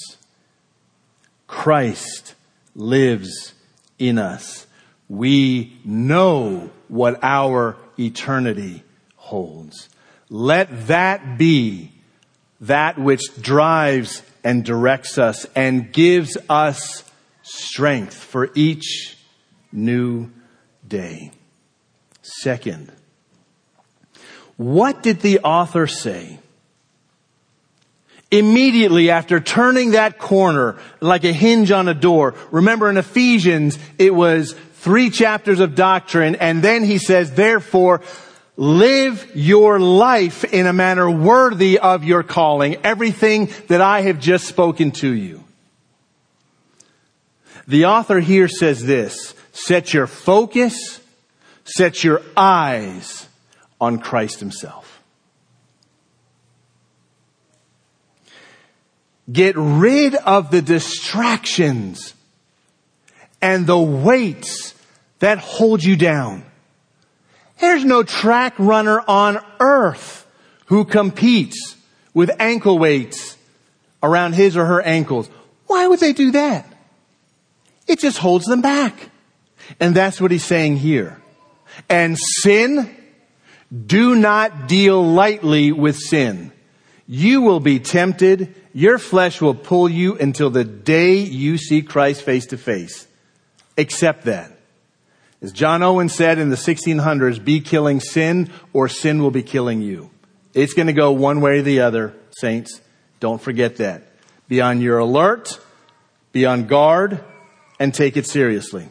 Christ 1.46 2.34
lives 2.74 3.52
in 3.98 4.18
us 4.18 4.66
we 5.12 5.76
know 5.84 6.70
what 6.88 7.22
our 7.22 7.76
eternity 7.98 8.82
holds. 9.16 9.90
Let 10.30 10.86
that 10.86 11.36
be 11.36 11.92
that 12.62 12.98
which 12.98 13.20
drives 13.40 14.22
and 14.44 14.64
directs 14.64 15.18
us 15.18 15.46
and 15.54 15.92
gives 15.92 16.36
us 16.48 17.04
strength 17.42 18.14
for 18.14 18.50
each 18.54 19.16
new 19.72 20.30
day. 20.86 21.32
Second, 22.22 22.92
what 24.56 25.02
did 25.02 25.20
the 25.20 25.40
author 25.40 25.86
say? 25.86 26.38
Immediately 28.30 29.10
after 29.10 29.40
turning 29.40 29.90
that 29.90 30.18
corner 30.18 30.78
like 31.00 31.24
a 31.24 31.32
hinge 31.32 31.70
on 31.70 31.88
a 31.88 31.94
door. 31.94 32.34
Remember 32.50 32.88
in 32.88 32.96
Ephesians, 32.96 33.78
it 33.98 34.14
was 34.14 34.54
three 34.74 35.10
chapters 35.10 35.60
of 35.60 35.74
doctrine, 35.74 36.36
and 36.36 36.62
then 36.62 36.84
he 36.84 36.98
says, 36.98 37.32
therefore, 37.32 38.00
live 38.56 39.30
your 39.34 39.80
life 39.80 40.44
in 40.44 40.66
a 40.66 40.72
manner 40.72 41.10
worthy 41.10 41.78
of 41.78 42.04
your 42.04 42.22
calling, 42.22 42.76
everything 42.84 43.50
that 43.68 43.80
I 43.80 44.02
have 44.02 44.20
just 44.20 44.46
spoken 44.46 44.90
to 44.92 45.12
you. 45.12 45.42
The 47.66 47.86
author 47.86 48.20
here 48.20 48.48
says 48.48 48.84
this, 48.84 49.34
set 49.52 49.94
your 49.94 50.06
focus, 50.06 51.00
set 51.64 52.02
your 52.04 52.22
eyes 52.36 53.26
on 53.80 53.98
Christ 53.98 54.40
himself. 54.40 55.02
Get 59.30 59.54
rid 59.56 60.14
of 60.14 60.50
the 60.50 60.60
distractions 60.60 62.14
and 63.40 63.66
the 63.66 63.78
weights 63.78 64.74
that 65.20 65.38
hold 65.38 65.82
you 65.82 65.96
down. 65.96 66.44
There's 67.62 67.84
no 67.84 68.02
track 68.02 68.54
runner 68.58 69.00
on 69.06 69.38
earth 69.60 70.26
who 70.66 70.84
competes 70.84 71.76
with 72.12 72.28
ankle 72.40 72.76
weights 72.76 73.36
around 74.02 74.32
his 74.34 74.56
or 74.56 74.66
her 74.66 74.82
ankles. 74.82 75.30
Why 75.68 75.86
would 75.86 76.00
they 76.00 76.12
do 76.12 76.32
that? 76.32 76.66
It 77.86 78.00
just 78.00 78.18
holds 78.18 78.46
them 78.46 78.62
back. 78.62 79.10
And 79.78 79.94
that's 79.94 80.20
what 80.20 80.32
he's 80.32 80.42
saying 80.42 80.78
here. 80.78 81.22
And 81.88 82.18
sin, 82.18 82.90
do 83.86 84.16
not 84.16 84.66
deal 84.66 85.00
lightly 85.00 85.70
with 85.70 85.96
sin. 85.96 86.50
You 87.06 87.42
will 87.42 87.60
be 87.60 87.78
tempted. 87.78 88.56
Your 88.72 88.98
flesh 88.98 89.40
will 89.40 89.54
pull 89.54 89.88
you 89.88 90.18
until 90.18 90.50
the 90.50 90.64
day 90.64 91.18
you 91.18 91.58
see 91.58 91.82
Christ 91.82 92.22
face 92.22 92.46
to 92.46 92.58
face. 92.58 93.06
Accept 93.78 94.24
that. 94.24 94.51
As 95.42 95.52
John 95.52 95.82
Owen 95.82 96.08
said 96.08 96.38
in 96.38 96.50
the 96.50 96.56
1600s, 96.56 97.44
be 97.44 97.60
killing 97.60 97.98
sin 98.00 98.50
or 98.72 98.88
sin 98.88 99.22
will 99.22 99.32
be 99.32 99.42
killing 99.42 99.82
you. 99.82 100.10
It's 100.54 100.72
going 100.72 100.86
to 100.86 100.92
go 100.92 101.10
one 101.12 101.40
way 101.40 101.58
or 101.58 101.62
the 101.62 101.80
other, 101.80 102.14
saints. 102.30 102.80
Don't 103.18 103.40
forget 103.40 103.76
that. 103.76 104.04
Be 104.48 104.60
on 104.60 104.80
your 104.80 104.98
alert, 104.98 105.58
be 106.30 106.46
on 106.46 106.66
guard, 106.66 107.22
and 107.80 107.92
take 107.92 108.16
it 108.16 108.26
seriously. 108.26 108.88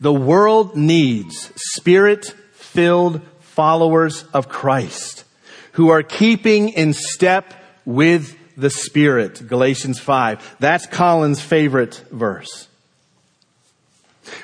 The 0.00 0.12
world 0.12 0.76
needs 0.76 1.52
spirit 1.56 2.24
filled 2.52 3.20
followers 3.40 4.24
of 4.32 4.48
Christ 4.48 5.24
who 5.72 5.90
are 5.90 6.02
keeping 6.02 6.70
in 6.70 6.94
step 6.94 7.52
with 7.84 8.34
the 8.56 8.70
Spirit. 8.70 9.46
Galatians 9.46 9.98
5. 9.98 10.56
That's 10.58 10.86
Colin's 10.86 11.42
favorite 11.42 12.02
verse. 12.10 12.68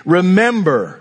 Remember 0.04 1.00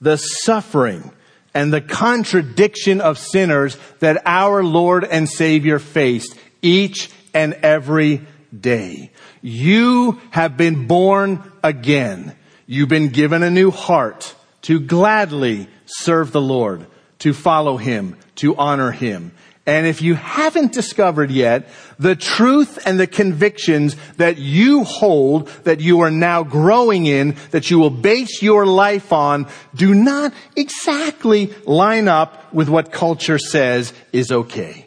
the 0.00 0.16
suffering 0.16 1.10
and 1.52 1.72
the 1.72 1.80
contradiction 1.80 3.00
of 3.00 3.18
sinners 3.18 3.76
that 3.98 4.22
our 4.24 4.62
Lord 4.62 5.04
and 5.04 5.28
Savior 5.28 5.78
faced 5.78 6.36
each 6.62 7.10
and 7.34 7.54
every 7.54 8.22
day. 8.58 9.10
You 9.42 10.20
have 10.30 10.56
been 10.56 10.86
born 10.86 11.52
again. 11.62 12.36
You've 12.66 12.88
been 12.88 13.08
given 13.08 13.42
a 13.42 13.50
new 13.50 13.70
heart 13.70 14.34
to 14.62 14.80
gladly 14.80 15.68
serve 15.86 16.32
the 16.32 16.40
Lord, 16.40 16.86
to 17.20 17.32
follow 17.32 17.76
Him, 17.76 18.16
to 18.36 18.56
honor 18.56 18.92
Him. 18.92 19.32
And 19.70 19.86
if 19.86 20.02
you 20.02 20.16
haven't 20.16 20.72
discovered 20.72 21.30
yet 21.30 21.68
the 21.96 22.16
truth 22.16 22.84
and 22.84 22.98
the 22.98 23.06
convictions 23.06 23.94
that 24.16 24.36
you 24.36 24.82
hold, 24.82 25.46
that 25.62 25.78
you 25.78 26.00
are 26.00 26.10
now 26.10 26.42
growing 26.42 27.06
in, 27.06 27.36
that 27.52 27.70
you 27.70 27.78
will 27.78 27.88
base 27.88 28.42
your 28.42 28.66
life 28.66 29.12
on, 29.12 29.46
do 29.72 29.94
not 29.94 30.34
exactly 30.56 31.54
line 31.66 32.08
up 32.08 32.52
with 32.52 32.68
what 32.68 32.90
culture 32.90 33.38
says 33.38 33.92
is 34.12 34.32
okay. 34.32 34.86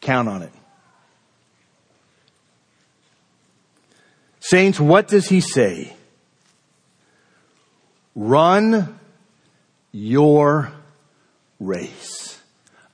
Count 0.00 0.26
on 0.26 0.40
it. 0.40 0.52
Saints, 4.40 4.80
what 4.80 5.06
does 5.06 5.28
he 5.28 5.42
say? 5.42 5.94
Run 8.14 8.98
your 9.92 10.72
race. 11.60 12.25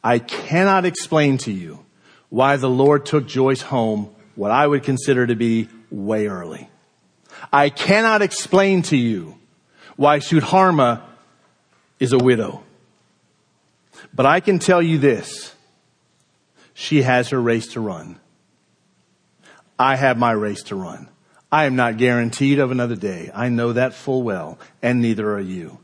I 0.02 0.18
cannot 0.18 0.84
explain 0.84 1.38
to 1.38 1.52
you 1.52 1.84
why 2.28 2.56
the 2.56 2.68
Lord 2.68 3.06
took 3.06 3.26
Joyce 3.26 3.62
home 3.62 4.14
what 4.34 4.50
I 4.50 4.66
would 4.66 4.82
consider 4.82 5.26
to 5.26 5.36
be 5.36 5.68
way 5.90 6.26
early. 6.26 6.68
I 7.52 7.68
cannot 7.68 8.22
explain 8.22 8.82
to 8.82 8.96
you 8.96 9.36
why 9.96 10.18
Sudharma 10.18 11.02
is 12.00 12.12
a 12.12 12.18
widow. 12.18 12.62
But 14.14 14.26
I 14.26 14.40
can 14.40 14.58
tell 14.58 14.82
you 14.82 14.98
this. 14.98 15.54
She 16.74 17.02
has 17.02 17.28
her 17.28 17.40
race 17.40 17.68
to 17.74 17.80
run. 17.80 18.18
I 19.78 19.96
have 19.96 20.18
my 20.18 20.32
race 20.32 20.62
to 20.64 20.76
run. 20.76 21.08
I 21.50 21.64
am 21.64 21.76
not 21.76 21.98
guaranteed 21.98 22.58
of 22.58 22.70
another 22.70 22.96
day. 22.96 23.30
I 23.34 23.50
know 23.50 23.74
that 23.74 23.92
full 23.92 24.22
well, 24.22 24.58
and 24.80 25.02
neither 25.02 25.34
are 25.34 25.40
you. 25.40 25.78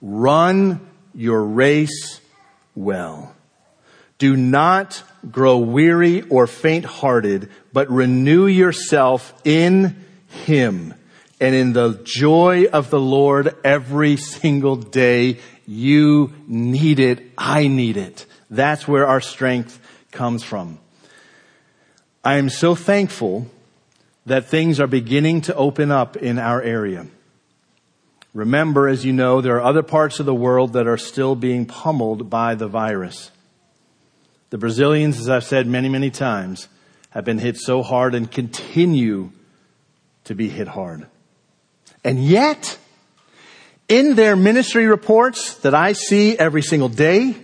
Run 0.00 0.80
your 1.14 1.42
race 1.42 2.20
well. 2.76 3.34
Do 4.18 4.36
not 4.36 5.02
grow 5.30 5.58
weary 5.58 6.22
or 6.22 6.46
faint 6.46 6.84
hearted, 6.84 7.50
but 7.72 7.90
renew 7.90 8.46
yourself 8.46 9.34
in 9.44 10.04
Him 10.28 10.94
and 11.40 11.54
in 11.54 11.72
the 11.72 12.00
joy 12.04 12.66
of 12.72 12.90
the 12.90 13.00
Lord 13.00 13.54
every 13.64 14.16
single 14.16 14.76
day. 14.76 15.38
You 15.66 16.32
need 16.46 17.00
it. 17.00 17.32
I 17.36 17.66
need 17.66 17.96
it. 17.96 18.26
That's 18.48 18.86
where 18.86 19.06
our 19.06 19.20
strength 19.20 19.80
comes 20.12 20.42
from. 20.42 20.78
I 22.24 22.36
am 22.36 22.48
so 22.48 22.74
thankful 22.74 23.46
that 24.24 24.46
things 24.46 24.80
are 24.80 24.86
beginning 24.86 25.42
to 25.42 25.54
open 25.54 25.90
up 25.90 26.16
in 26.16 26.38
our 26.38 26.62
area. 26.62 27.06
Remember, 28.36 28.86
as 28.86 29.02
you 29.02 29.14
know, 29.14 29.40
there 29.40 29.56
are 29.56 29.62
other 29.62 29.82
parts 29.82 30.20
of 30.20 30.26
the 30.26 30.34
world 30.34 30.74
that 30.74 30.86
are 30.86 30.98
still 30.98 31.34
being 31.34 31.64
pummeled 31.64 32.28
by 32.28 32.54
the 32.54 32.68
virus. 32.68 33.30
The 34.50 34.58
Brazilians, 34.58 35.18
as 35.18 35.30
I've 35.30 35.42
said 35.42 35.66
many, 35.66 35.88
many 35.88 36.10
times, 36.10 36.68
have 37.10 37.24
been 37.24 37.38
hit 37.38 37.56
so 37.56 37.82
hard 37.82 38.14
and 38.14 38.30
continue 38.30 39.30
to 40.24 40.34
be 40.34 40.50
hit 40.50 40.68
hard. 40.68 41.06
And 42.04 42.22
yet, 42.22 42.76
in 43.88 44.16
their 44.16 44.36
ministry 44.36 44.86
reports 44.86 45.54
that 45.60 45.74
I 45.74 45.92
see 45.92 46.38
every 46.38 46.60
single 46.60 46.90
day, 46.90 47.34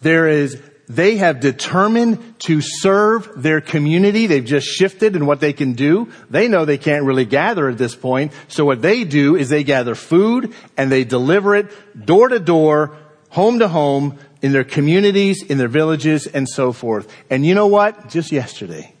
there 0.00 0.28
is 0.28 0.62
they 0.88 1.16
have 1.16 1.40
determined 1.40 2.38
to 2.40 2.60
serve 2.62 3.30
their 3.36 3.60
community. 3.60 4.26
They've 4.26 4.44
just 4.44 4.66
shifted 4.66 5.16
in 5.16 5.26
what 5.26 5.40
they 5.40 5.52
can 5.52 5.74
do. 5.74 6.10
They 6.30 6.48
know 6.48 6.64
they 6.64 6.78
can't 6.78 7.04
really 7.04 7.26
gather 7.26 7.68
at 7.68 7.76
this 7.76 7.94
point. 7.94 8.32
So 8.48 8.64
what 8.64 8.80
they 8.80 9.04
do 9.04 9.36
is 9.36 9.50
they 9.50 9.64
gather 9.64 9.94
food 9.94 10.54
and 10.78 10.90
they 10.90 11.04
deliver 11.04 11.54
it 11.54 12.06
door 12.06 12.28
to 12.28 12.38
door, 12.38 12.96
home 13.28 13.58
to 13.58 13.68
home, 13.68 14.18
in 14.40 14.52
their 14.52 14.64
communities, 14.64 15.42
in 15.42 15.58
their 15.58 15.68
villages, 15.68 16.26
and 16.26 16.48
so 16.48 16.72
forth. 16.72 17.12
And 17.28 17.44
you 17.44 17.54
know 17.54 17.66
what? 17.66 18.08
Just 18.08 18.32
yesterday, 18.32 18.94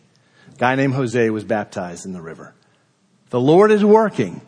a 0.52 0.56
guy 0.56 0.74
named 0.74 0.94
Jose 0.94 1.30
was 1.30 1.44
baptized 1.44 2.04
in 2.04 2.12
the 2.12 2.20
river. 2.20 2.54
The 3.30 3.40
Lord 3.40 3.70
is 3.70 3.84
working. 3.84 4.40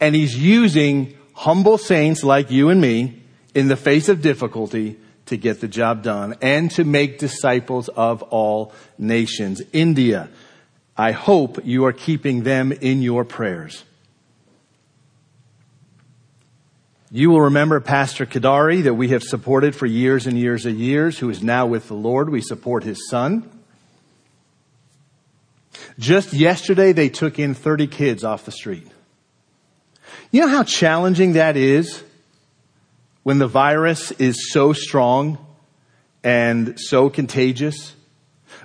And 0.00 0.14
He's 0.14 0.38
using 0.38 1.18
humble 1.34 1.76
saints 1.76 2.22
like 2.22 2.50
you 2.50 2.70
and 2.70 2.80
me 2.80 3.20
in 3.54 3.68
the 3.68 3.76
face 3.76 4.08
of 4.08 4.22
difficulty 4.22 4.96
to 5.28 5.36
get 5.36 5.60
the 5.60 5.68
job 5.68 6.02
done 6.02 6.36
and 6.42 6.70
to 6.72 6.84
make 6.84 7.18
disciples 7.18 7.88
of 7.88 8.22
all 8.24 8.72
nations. 8.98 9.62
India, 9.72 10.28
I 10.96 11.12
hope 11.12 11.64
you 11.64 11.84
are 11.86 11.92
keeping 11.92 12.42
them 12.42 12.72
in 12.72 13.02
your 13.02 13.24
prayers. 13.24 13.84
You 17.10 17.30
will 17.30 17.40
remember 17.40 17.80
Pastor 17.80 18.26
Kadari 18.26 18.82
that 18.82 18.94
we 18.94 19.08
have 19.08 19.22
supported 19.22 19.74
for 19.74 19.86
years 19.86 20.26
and 20.26 20.38
years 20.38 20.66
and 20.66 20.78
years, 20.78 21.18
who 21.18 21.30
is 21.30 21.42
now 21.42 21.66
with 21.66 21.88
the 21.88 21.94
Lord. 21.94 22.28
We 22.28 22.42
support 22.42 22.84
his 22.84 23.08
son. 23.08 23.48
Just 25.98 26.34
yesterday, 26.34 26.92
they 26.92 27.08
took 27.08 27.38
in 27.38 27.54
30 27.54 27.86
kids 27.86 28.24
off 28.24 28.44
the 28.44 28.52
street. 28.52 28.86
You 30.30 30.42
know 30.42 30.48
how 30.48 30.64
challenging 30.64 31.32
that 31.32 31.56
is 31.56 32.02
when 33.28 33.36
the 33.36 33.46
virus 33.46 34.10
is 34.12 34.50
so 34.50 34.72
strong 34.72 35.36
and 36.24 36.80
so 36.80 37.10
contagious, 37.10 37.94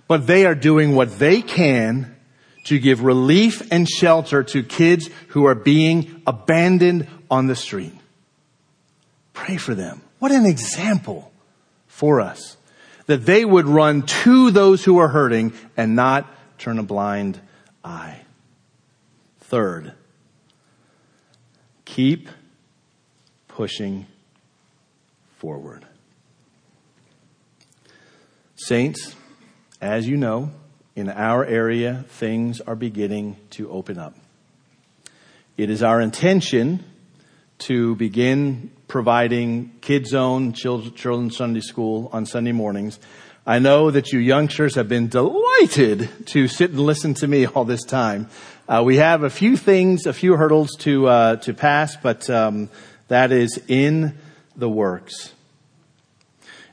but 0.07 0.25
they 0.25 0.45
are 0.45 0.55
doing 0.55 0.95
what 0.95 1.19
they 1.19 1.41
can 1.41 2.15
to 2.63 2.79
give 2.79 3.03
relief 3.03 3.61
and 3.73 3.89
shelter 3.89 4.41
to 4.41 4.63
kids 4.63 5.09
who 5.27 5.43
are 5.43 5.53
being 5.53 6.21
abandoned 6.25 7.05
on 7.29 7.47
the 7.47 7.57
street. 7.57 7.91
Pray 9.33 9.57
for 9.57 9.75
them. 9.75 10.01
What 10.19 10.31
an 10.31 10.45
example 10.45 11.29
for 11.87 12.21
us 12.21 12.55
that 13.07 13.25
they 13.25 13.43
would 13.43 13.65
run 13.65 14.03
to 14.03 14.49
those 14.49 14.85
who 14.85 14.97
are 14.99 15.09
hurting 15.09 15.51
and 15.75 15.93
not 15.93 16.25
turn 16.57 16.79
a 16.79 16.83
blind 16.83 17.37
eye. 17.83 18.21
Third, 19.41 19.91
keep 21.83 22.29
pushing 23.49 24.07
forward. 25.43 25.85
Saints, 28.55 29.13
as 29.81 30.07
you 30.07 30.15
know, 30.15 30.51
in 30.95 31.09
our 31.09 31.43
area, 31.43 32.05
things 32.07 32.61
are 32.61 32.77
beginning 32.77 33.35
to 33.49 33.69
open 33.69 33.97
up. 33.97 34.15
It 35.57 35.69
is 35.69 35.83
our 35.83 35.99
intention 35.99 36.85
to 37.57 37.93
begin 37.95 38.71
providing 38.87 39.73
Kids 39.81 40.11
Zone 40.11 40.53
Children's 40.53 41.35
Sunday 41.35 41.59
School 41.59 42.09
on 42.13 42.25
Sunday 42.25 42.53
mornings. 42.53 42.97
I 43.45 43.59
know 43.59 43.91
that 43.91 44.13
you 44.13 44.19
youngsters 44.19 44.75
have 44.75 44.87
been 44.87 45.09
delighted 45.09 46.09
to 46.27 46.47
sit 46.47 46.69
and 46.69 46.79
listen 46.79 47.15
to 47.15 47.27
me 47.27 47.45
all 47.53 47.65
this 47.65 47.83
time. 47.83 48.29
Uh, 48.69 48.81
we 48.85 48.95
have 48.95 49.23
a 49.23 49.29
few 49.29 49.57
things, 49.57 50.05
a 50.05 50.13
few 50.13 50.37
hurdles 50.37 50.69
to 50.77 51.07
uh, 51.07 51.35
to 51.35 51.53
pass, 51.53 51.97
but 51.97 52.29
um, 52.29 52.69
that 53.09 53.33
is 53.33 53.61
in 53.67 54.17
the 54.55 54.69
works. 54.69 55.33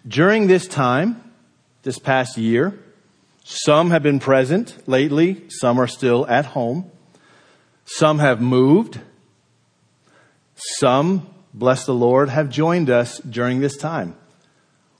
During 0.06 0.46
this 0.46 0.66
time, 0.66 1.32
this 1.82 1.98
past 1.98 2.38
year, 2.38 2.78
some 3.44 3.90
have 3.90 4.02
been 4.02 4.20
present 4.20 4.76
lately, 4.88 5.48
some 5.48 5.78
are 5.78 5.86
still 5.86 6.26
at 6.26 6.46
home, 6.46 6.90
some 7.84 8.18
have 8.18 8.40
moved, 8.40 9.00
some, 10.54 11.26
bless 11.52 11.86
the 11.86 11.94
Lord, 11.94 12.28
have 12.28 12.50
joined 12.50 12.90
us 12.90 13.18
during 13.18 13.60
this 13.60 13.76
time. 13.76 14.14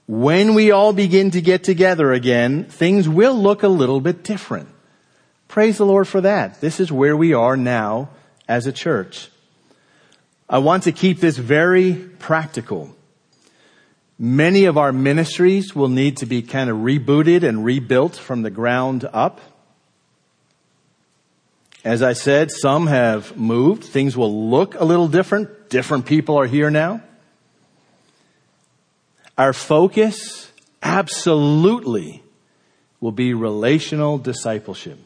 When 0.07 0.53
we 0.55 0.71
all 0.71 0.91
begin 0.91 1.31
to 1.31 1.41
get 1.41 1.63
together 1.63 2.11
again, 2.11 2.65
things 2.65 3.07
will 3.07 3.35
look 3.35 3.63
a 3.63 3.69
little 3.69 4.01
bit 4.01 4.23
different. 4.23 4.67
Praise 5.47 5.77
the 5.77 5.85
Lord 5.85 6.07
for 6.07 6.21
that. 6.21 6.59
This 6.61 6.79
is 6.79 6.91
where 6.91 7.15
we 7.15 7.33
are 7.33 7.55
now 7.55 8.09
as 8.47 8.67
a 8.67 8.71
church. 8.71 9.29
I 10.51 10.57
want 10.57 10.83
to 10.83 10.91
keep 10.91 11.21
this 11.21 11.37
very 11.37 11.93
practical. 11.93 12.93
Many 14.19 14.65
of 14.65 14.77
our 14.77 14.91
ministries 14.91 15.73
will 15.73 15.87
need 15.87 16.17
to 16.17 16.25
be 16.25 16.41
kind 16.41 16.69
of 16.69 16.79
rebooted 16.79 17.43
and 17.43 17.63
rebuilt 17.63 18.17
from 18.17 18.41
the 18.41 18.49
ground 18.49 19.07
up. 19.13 19.39
As 21.85 22.03
I 22.03 22.11
said, 22.11 22.51
some 22.51 22.87
have 22.87 23.37
moved. 23.37 23.85
Things 23.85 24.17
will 24.17 24.49
look 24.49 24.75
a 24.75 24.83
little 24.83 25.07
different. 25.07 25.69
Different 25.69 26.05
people 26.05 26.37
are 26.37 26.47
here 26.47 26.69
now. 26.69 27.01
Our 29.37 29.53
focus 29.53 30.51
absolutely 30.83 32.23
will 32.99 33.13
be 33.13 33.33
relational 33.33 34.17
discipleship. 34.17 34.99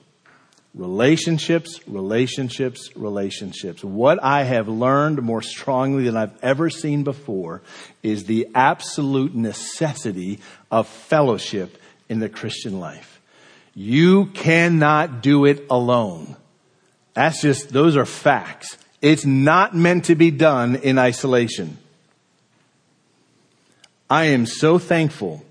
Relationships, 0.75 1.79
relationships, 1.87 2.89
relationships. 2.97 3.81
What 3.81 4.21
I 4.21 4.43
have 4.43 4.67
learned 4.67 5.21
more 5.21 5.41
strongly 5.41 6.03
than 6.03 6.17
I've 6.17 6.37
ever 6.43 6.69
seen 6.69 7.03
before 7.03 7.61
is 8.03 8.25
the 8.25 8.49
absolute 8.53 9.33
necessity 9.33 10.41
of 10.69 10.87
fellowship 10.87 11.81
in 12.09 12.19
the 12.19 12.27
Christian 12.27 12.81
life. 12.81 13.21
You 13.73 14.25
cannot 14.27 15.21
do 15.21 15.45
it 15.45 15.65
alone. 15.69 16.35
That's 17.13 17.41
just, 17.41 17.69
those 17.69 17.95
are 17.95 18.05
facts. 18.05 18.77
It's 19.01 19.25
not 19.25 19.73
meant 19.73 20.05
to 20.05 20.15
be 20.15 20.29
done 20.29 20.75
in 20.75 20.99
isolation. 20.99 21.77
I 24.09 24.25
am 24.25 24.45
so 24.45 24.77
thankful 24.77 25.45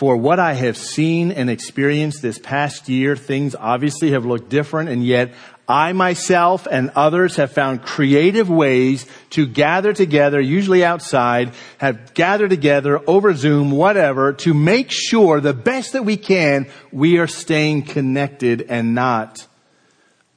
for 0.00 0.16
what 0.16 0.40
I 0.40 0.54
have 0.54 0.78
seen 0.78 1.30
and 1.30 1.50
experienced 1.50 2.22
this 2.22 2.38
past 2.38 2.88
year. 2.88 3.16
Things 3.16 3.54
obviously 3.54 4.12
have 4.12 4.24
looked 4.24 4.48
different 4.48 4.88
and 4.88 5.04
yet 5.04 5.34
I 5.68 5.92
myself 5.92 6.66
and 6.66 6.90
others 6.96 7.36
have 7.36 7.52
found 7.52 7.82
creative 7.82 8.48
ways 8.48 9.04
to 9.30 9.46
gather 9.46 9.92
together, 9.92 10.40
usually 10.40 10.82
outside, 10.82 11.52
have 11.76 12.14
gathered 12.14 12.48
together 12.48 12.98
over 13.06 13.34
Zoom, 13.34 13.72
whatever, 13.72 14.32
to 14.32 14.54
make 14.54 14.90
sure 14.90 15.38
the 15.38 15.52
best 15.52 15.92
that 15.92 16.06
we 16.06 16.16
can, 16.16 16.70
we 16.90 17.18
are 17.18 17.26
staying 17.26 17.82
connected 17.82 18.62
and 18.70 18.94
not 18.94 19.46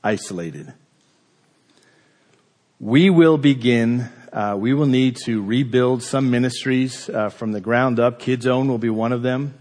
isolated. 0.03 0.73
We 2.81 3.09
will 3.09 3.37
begin, 3.37 4.09
uh, 4.33 4.55
we 4.57 4.73
will 4.73 4.87
need 4.87 5.15
to 5.15 5.43
rebuild 5.43 6.01
some 6.01 6.31
ministries 6.31 7.07
uh, 7.07 7.29
from 7.29 7.51
the 7.51 7.61
ground 7.61 7.99
up. 7.99 8.17
Kids 8.17 8.47
Own 8.47 8.67
will 8.67 8.79
be 8.79 8.89
one 8.89 9.11
of 9.11 9.21
them. 9.21 9.53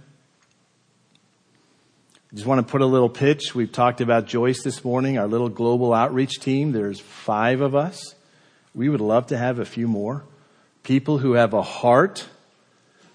Just 2.32 2.46
want 2.46 2.66
to 2.66 2.70
put 2.70 2.80
a 2.80 2.86
little 2.86 3.10
pitch. 3.10 3.54
We've 3.54 3.70
talked 3.70 4.00
about 4.00 4.26
Joyce 4.26 4.62
this 4.62 4.82
morning, 4.82 5.18
our 5.18 5.26
little 5.26 5.50
global 5.50 5.92
outreach 5.92 6.40
team. 6.40 6.72
There's 6.72 7.00
five 7.00 7.60
of 7.60 7.74
us. 7.74 8.14
We 8.74 8.88
would 8.88 9.02
love 9.02 9.26
to 9.26 9.36
have 9.36 9.58
a 9.58 9.66
few 9.66 9.86
more. 9.86 10.24
People 10.84 11.18
who 11.18 11.34
have 11.34 11.52
a 11.52 11.60
heart 11.60 12.26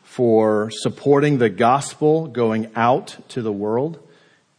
for 0.03 0.69
supporting 0.69 1.39
the 1.39 1.49
gospel 1.49 2.27
going 2.27 2.69
out 2.75 3.17
to 3.29 3.41
the 3.41 3.51
world 3.51 3.97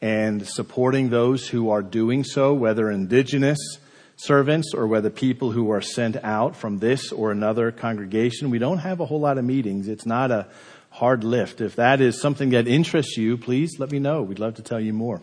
and 0.03 0.45
supporting 0.45 1.11
those 1.11 1.49
who 1.49 1.71
are 1.71 1.83
doing 1.83 2.25
so, 2.25 2.53
whether 2.55 2.91
indigenous 2.91 3.79
servants 4.19 4.75
or 4.75 4.87
whether 4.87 5.11
people 5.11 5.53
who 5.53 5.71
are 5.71 5.81
sent 5.81 6.17
out 6.25 6.57
from 6.57 6.81
this 6.81 7.13
or 7.13 7.31
another 7.31 7.71
congregation. 7.71 8.51
We 8.51 8.59
don't 8.59 8.79
have 8.79 9.01
a 9.01 9.07
whole 9.07 9.21
lot 9.21 9.39
of 9.39 9.45
meetings. 9.45 9.87
It's 9.87 10.07
not 10.07 10.31
a 10.31 10.49
hard 10.91 11.23
lift. 11.23 11.61
If 11.61 11.77
that 11.77 12.01
is 12.01 12.21
something 12.21 12.51
that 12.51 12.67
interests 12.67 13.17
you, 13.17 13.37
please 13.37 13.79
let 13.79 13.93
me 13.93 14.01
know. 14.01 14.23
We'd 14.23 14.41
love 14.41 14.57
to 14.57 14.63
tell 14.63 14.81
you 14.81 14.93
more. 14.93 15.21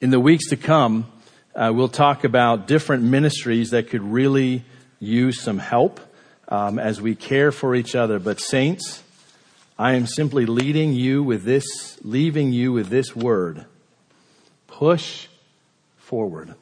In 0.00 0.10
the 0.10 0.20
weeks 0.20 0.48
to 0.50 0.56
come, 0.56 1.06
uh, 1.54 1.72
we'll 1.72 1.88
talk 1.88 2.24
about 2.24 2.66
different 2.66 3.04
ministries 3.04 3.70
that 3.70 3.88
could 3.88 4.02
really 4.02 4.64
use 4.98 5.40
some 5.40 5.58
help 5.58 6.00
um, 6.48 6.78
as 6.78 7.00
we 7.00 7.14
care 7.14 7.52
for 7.52 7.74
each 7.76 7.94
other. 7.94 8.18
But 8.18 8.40
saints, 8.40 9.02
I 9.78 9.92
am 9.92 10.06
simply 10.06 10.44
leading 10.44 10.92
you 10.92 11.22
with 11.22 11.44
this, 11.44 11.64
leaving 12.02 12.52
you 12.52 12.72
with 12.72 12.88
this 12.88 13.14
word. 13.14 13.64
Push 14.66 15.28
forward. 15.96 16.54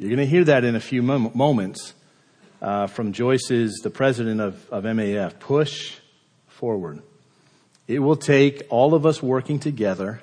You're 0.00 0.08
going 0.08 0.26
to 0.26 0.26
hear 0.26 0.44
that 0.44 0.64
in 0.64 0.76
a 0.76 0.80
few 0.80 1.02
mom- 1.02 1.32
moments 1.34 1.92
uh, 2.62 2.86
from 2.86 3.12
Joyce's, 3.12 3.80
the 3.82 3.90
president 3.90 4.40
of, 4.40 4.66
of 4.70 4.84
MAF. 4.84 5.38
Push 5.38 5.98
forward. 6.46 7.02
It 7.86 7.98
will 7.98 8.16
take 8.16 8.62
all 8.70 8.94
of 8.94 9.04
us 9.04 9.22
working 9.22 9.58
together 9.58 10.22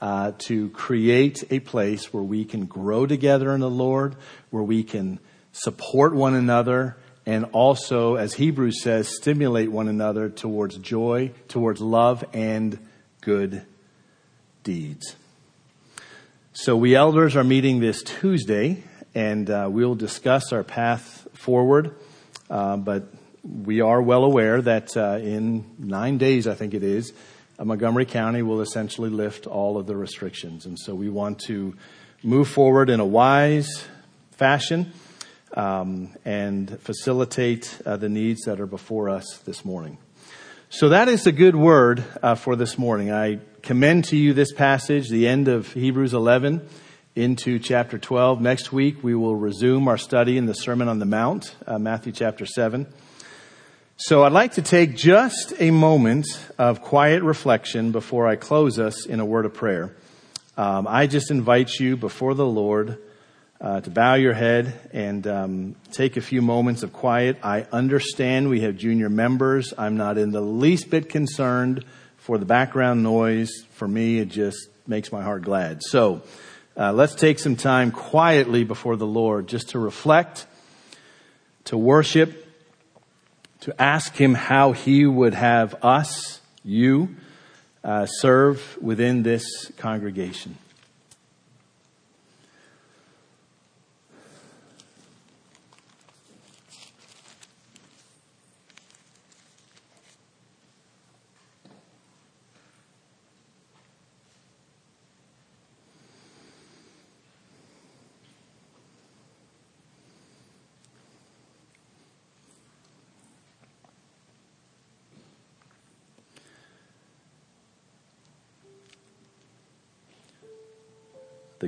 uh, 0.00 0.32
to 0.46 0.70
create 0.70 1.44
a 1.50 1.58
place 1.58 2.10
where 2.10 2.22
we 2.22 2.46
can 2.46 2.64
grow 2.64 3.04
together 3.04 3.52
in 3.52 3.60
the 3.60 3.68
Lord, 3.68 4.16
where 4.48 4.62
we 4.62 4.82
can 4.82 5.18
support 5.52 6.14
one 6.14 6.34
another, 6.34 6.96
and 7.26 7.44
also, 7.52 8.14
as 8.14 8.32
Hebrews 8.32 8.80
says, 8.80 9.14
stimulate 9.14 9.70
one 9.70 9.88
another 9.88 10.30
towards 10.30 10.78
joy, 10.78 11.32
towards 11.48 11.82
love, 11.82 12.24
and 12.32 12.78
good 13.20 13.60
deeds. 14.64 15.16
So 16.54 16.78
we 16.78 16.94
elders 16.94 17.36
are 17.36 17.44
meeting 17.44 17.80
this 17.80 18.02
Tuesday, 18.02 18.84
and 19.14 19.48
uh, 19.50 19.68
we'll 19.70 19.94
discuss 19.94 20.52
our 20.52 20.62
path 20.62 21.26
forward. 21.34 21.94
Uh, 22.48 22.76
but 22.76 23.04
we 23.42 23.80
are 23.80 24.00
well 24.00 24.24
aware 24.24 24.62
that 24.62 24.96
uh, 24.96 25.18
in 25.20 25.64
nine 25.78 26.18
days, 26.18 26.46
I 26.46 26.54
think 26.54 26.74
it 26.74 26.82
is, 26.82 27.12
uh, 27.58 27.64
Montgomery 27.64 28.06
County 28.06 28.42
will 28.42 28.60
essentially 28.60 29.10
lift 29.10 29.46
all 29.46 29.78
of 29.78 29.86
the 29.86 29.96
restrictions, 29.96 30.66
and 30.66 30.78
so 30.78 30.94
we 30.94 31.08
want 31.08 31.40
to 31.40 31.76
move 32.22 32.48
forward 32.48 32.88
in 32.88 33.00
a 33.00 33.06
wise 33.06 33.84
fashion 34.30 34.92
um, 35.54 36.14
and 36.24 36.80
facilitate 36.80 37.78
uh, 37.84 37.96
the 37.96 38.08
needs 38.08 38.42
that 38.42 38.60
are 38.60 38.66
before 38.66 39.08
us 39.08 39.38
this 39.44 39.64
morning. 39.64 39.98
So 40.70 40.88
that 40.90 41.08
is 41.08 41.26
a 41.26 41.32
good 41.32 41.54
word 41.54 42.02
uh, 42.22 42.34
for 42.34 42.56
this 42.56 42.78
morning. 42.78 43.12
I 43.12 43.40
commend 43.60 44.06
to 44.06 44.16
you 44.16 44.32
this 44.32 44.52
passage, 44.52 45.10
the 45.10 45.28
end 45.28 45.48
of 45.48 45.72
Hebrews 45.72 46.14
11 46.14 46.66
into 47.14 47.58
chapter 47.58 47.98
12. 47.98 48.40
Next 48.40 48.72
week 48.72 49.02
we 49.02 49.14
will 49.14 49.36
resume 49.36 49.86
our 49.86 49.98
study 49.98 50.38
in 50.38 50.46
the 50.46 50.54
Sermon 50.54 50.88
on 50.88 50.98
the 50.98 51.04
Mount, 51.04 51.54
uh, 51.66 51.78
Matthew 51.78 52.12
chapter 52.12 52.46
7. 52.46 52.86
So 53.96 54.24
I'd 54.24 54.32
like 54.32 54.52
to 54.52 54.62
take 54.62 54.96
just 54.96 55.52
a 55.58 55.70
moment 55.70 56.26
of 56.58 56.80
quiet 56.80 57.22
reflection 57.22 57.92
before 57.92 58.26
I 58.26 58.36
close 58.36 58.78
us 58.78 59.04
in 59.04 59.20
a 59.20 59.26
word 59.26 59.44
of 59.44 59.52
prayer. 59.52 59.94
Um, 60.56 60.86
I 60.88 61.06
just 61.06 61.30
invite 61.30 61.78
you 61.78 61.98
before 61.98 62.34
the 62.34 62.46
Lord 62.46 62.98
uh, 63.60 63.82
to 63.82 63.90
bow 63.90 64.14
your 64.14 64.32
head 64.32 64.72
and 64.92 65.26
um, 65.26 65.76
take 65.92 66.16
a 66.16 66.22
few 66.22 66.40
moments 66.40 66.82
of 66.82 66.94
quiet. 66.94 67.36
I 67.42 67.66
understand 67.72 68.48
we 68.48 68.62
have 68.62 68.76
junior 68.76 69.10
members. 69.10 69.74
I'm 69.76 69.98
not 69.98 70.16
in 70.16 70.30
the 70.32 70.40
least 70.40 70.88
bit 70.88 71.10
concerned 71.10 71.84
for 72.16 72.38
the 72.38 72.46
background 72.46 73.02
noise. 73.02 73.50
For 73.72 73.86
me, 73.86 74.18
it 74.18 74.30
just 74.30 74.68
makes 74.86 75.12
my 75.12 75.22
heart 75.22 75.42
glad. 75.42 75.82
So 75.82 76.22
uh, 76.76 76.92
let's 76.92 77.14
take 77.14 77.38
some 77.38 77.56
time 77.56 77.90
quietly 77.90 78.64
before 78.64 78.96
the 78.96 79.06
Lord 79.06 79.46
just 79.46 79.70
to 79.70 79.78
reflect, 79.78 80.46
to 81.64 81.76
worship, 81.76 82.46
to 83.60 83.80
ask 83.80 84.14
Him 84.16 84.34
how 84.34 84.72
He 84.72 85.06
would 85.06 85.34
have 85.34 85.74
us, 85.84 86.40
you, 86.64 87.14
uh, 87.84 88.06
serve 88.06 88.78
within 88.80 89.22
this 89.22 89.70
congregation. 89.76 90.56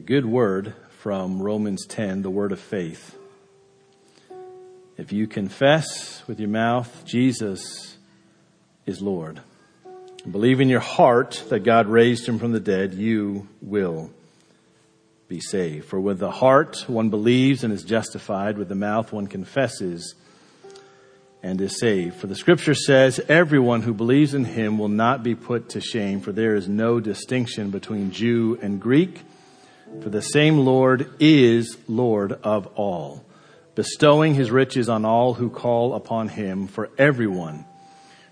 Good 0.06 0.26
word 0.26 0.74
from 0.98 1.40
Romans 1.40 1.86
10, 1.86 2.20
the 2.20 2.30
word 2.30 2.52
of 2.52 2.60
faith. 2.60 3.16
If 4.98 5.12
you 5.12 5.26
confess 5.26 6.22
with 6.28 6.38
your 6.38 6.50
mouth 6.50 7.04
Jesus 7.06 7.96
is 8.84 9.00
Lord, 9.00 9.40
and 10.22 10.30
believe 10.30 10.60
in 10.60 10.68
your 10.68 10.80
heart 10.80 11.42
that 11.48 11.60
God 11.60 11.86
raised 11.86 12.28
him 12.28 12.38
from 12.38 12.52
the 12.52 12.60
dead, 12.60 12.92
you 12.92 13.48
will 13.62 14.10
be 15.26 15.40
saved. 15.40 15.86
For 15.86 15.98
with 15.98 16.18
the 16.18 16.30
heart 16.30 16.84
one 16.86 17.08
believes 17.08 17.64
and 17.64 17.72
is 17.72 17.82
justified, 17.82 18.58
with 18.58 18.68
the 18.68 18.74
mouth 18.74 19.10
one 19.10 19.26
confesses 19.26 20.14
and 21.42 21.58
is 21.62 21.80
saved. 21.80 22.16
For 22.16 22.26
the 22.26 22.36
scripture 22.36 22.74
says, 22.74 23.20
everyone 23.26 23.80
who 23.80 23.94
believes 23.94 24.34
in 24.34 24.44
him 24.44 24.76
will 24.76 24.88
not 24.88 25.22
be 25.22 25.34
put 25.34 25.70
to 25.70 25.80
shame, 25.80 26.20
for 26.20 26.32
there 26.32 26.56
is 26.56 26.68
no 26.68 27.00
distinction 27.00 27.70
between 27.70 28.10
Jew 28.10 28.58
and 28.60 28.78
Greek, 28.78 29.22
for 30.02 30.10
the 30.10 30.22
same 30.22 30.58
Lord 30.58 31.10
is 31.20 31.76
Lord 31.88 32.32
of 32.32 32.66
all, 32.74 33.24
bestowing 33.74 34.34
his 34.34 34.50
riches 34.50 34.88
on 34.88 35.04
all 35.04 35.34
who 35.34 35.50
call 35.50 35.94
upon 35.94 36.28
him, 36.28 36.66
for 36.66 36.90
everyone 36.98 37.64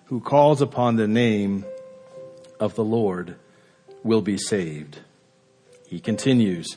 who 0.06 0.20
calls 0.20 0.60
upon 0.60 0.96
the 0.96 1.08
name 1.08 1.64
of 2.60 2.74
the 2.74 2.84
Lord 2.84 3.36
will 4.02 4.22
be 4.22 4.36
saved. 4.36 4.98
He 5.88 6.00
continues, 6.00 6.76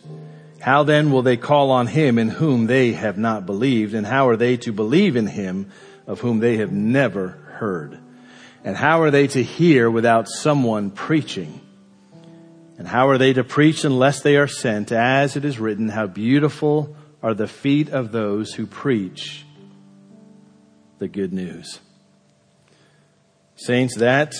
How 0.59 0.83
then 0.83 1.11
will 1.11 1.21
they 1.21 1.37
call 1.37 1.71
on 1.71 1.87
him 1.87 2.17
in 2.17 2.29
whom 2.29 2.67
they 2.67 2.93
have 2.93 3.17
not 3.17 3.45
believed? 3.45 3.93
And 3.93 4.05
how 4.05 4.27
are 4.29 4.37
they 4.37 4.57
to 4.57 4.71
believe 4.71 5.15
in 5.15 5.27
him 5.27 5.71
of 6.07 6.21
whom 6.21 6.39
they 6.39 6.57
have 6.57 6.71
never 6.71 7.29
heard? 7.59 7.99
And 8.63 8.75
how 8.75 9.01
are 9.01 9.11
they 9.11 9.27
to 9.27 9.43
hear 9.43 9.89
without 9.89 10.27
someone 10.27 10.91
preaching? 10.91 11.61
And 12.77 12.87
how 12.87 13.07
are 13.09 13.17
they 13.17 13.33
to 13.33 13.43
preach 13.43 13.85
unless 13.85 14.21
they 14.21 14.35
are 14.35 14.47
sent? 14.47 14.91
As 14.91 15.35
it 15.35 15.45
is 15.45 15.59
written, 15.59 15.89
how 15.89 16.07
beautiful 16.07 16.95
are 17.23 17.33
the 17.33 17.47
feet 17.47 17.89
of 17.89 18.11
those 18.11 18.53
who 18.53 18.65
preach 18.65 19.45
the 20.99 21.07
good 21.07 21.33
news. 21.33 21.79
Saints, 23.55 23.95
that 23.97 24.33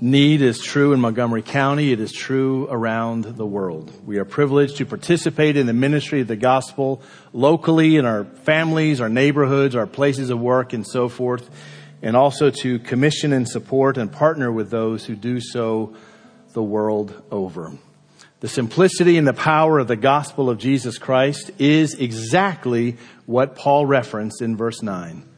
need 0.00 0.42
is 0.42 0.62
true 0.62 0.92
in 0.92 1.00
Montgomery 1.00 1.42
County. 1.42 1.92
It 1.92 2.00
is 2.00 2.12
true 2.12 2.66
around 2.70 3.24
the 3.24 3.46
world. 3.46 3.92
We 4.06 4.18
are 4.18 4.24
privileged 4.24 4.78
to 4.78 4.86
participate 4.86 5.56
in 5.56 5.66
the 5.66 5.72
ministry 5.72 6.20
of 6.20 6.28
the 6.28 6.36
gospel 6.36 7.02
locally 7.32 7.96
in 7.96 8.06
our 8.06 8.24
families, 8.24 9.00
our 9.00 9.08
neighborhoods, 9.08 9.76
our 9.76 9.86
places 9.86 10.30
of 10.30 10.40
work, 10.40 10.72
and 10.72 10.86
so 10.86 11.08
forth, 11.08 11.48
and 12.02 12.16
also 12.16 12.50
to 12.50 12.78
commission 12.78 13.32
and 13.32 13.48
support 13.48 13.98
and 13.98 14.10
partner 14.10 14.50
with 14.50 14.70
those 14.70 15.04
who 15.04 15.14
do 15.14 15.40
so 15.40 15.94
the 16.52 16.62
world 16.62 17.22
over. 17.30 17.72
The 18.40 18.48
simplicity 18.48 19.18
and 19.18 19.26
the 19.26 19.34
power 19.34 19.78
of 19.78 19.88
the 19.88 19.96
gospel 19.96 20.48
of 20.48 20.58
Jesus 20.58 20.96
Christ 20.96 21.50
is 21.58 21.94
exactly 21.94 22.96
what 23.26 23.54
Paul 23.54 23.84
referenced 23.84 24.40
in 24.40 24.56
verse 24.56 24.82
9. 24.82 25.28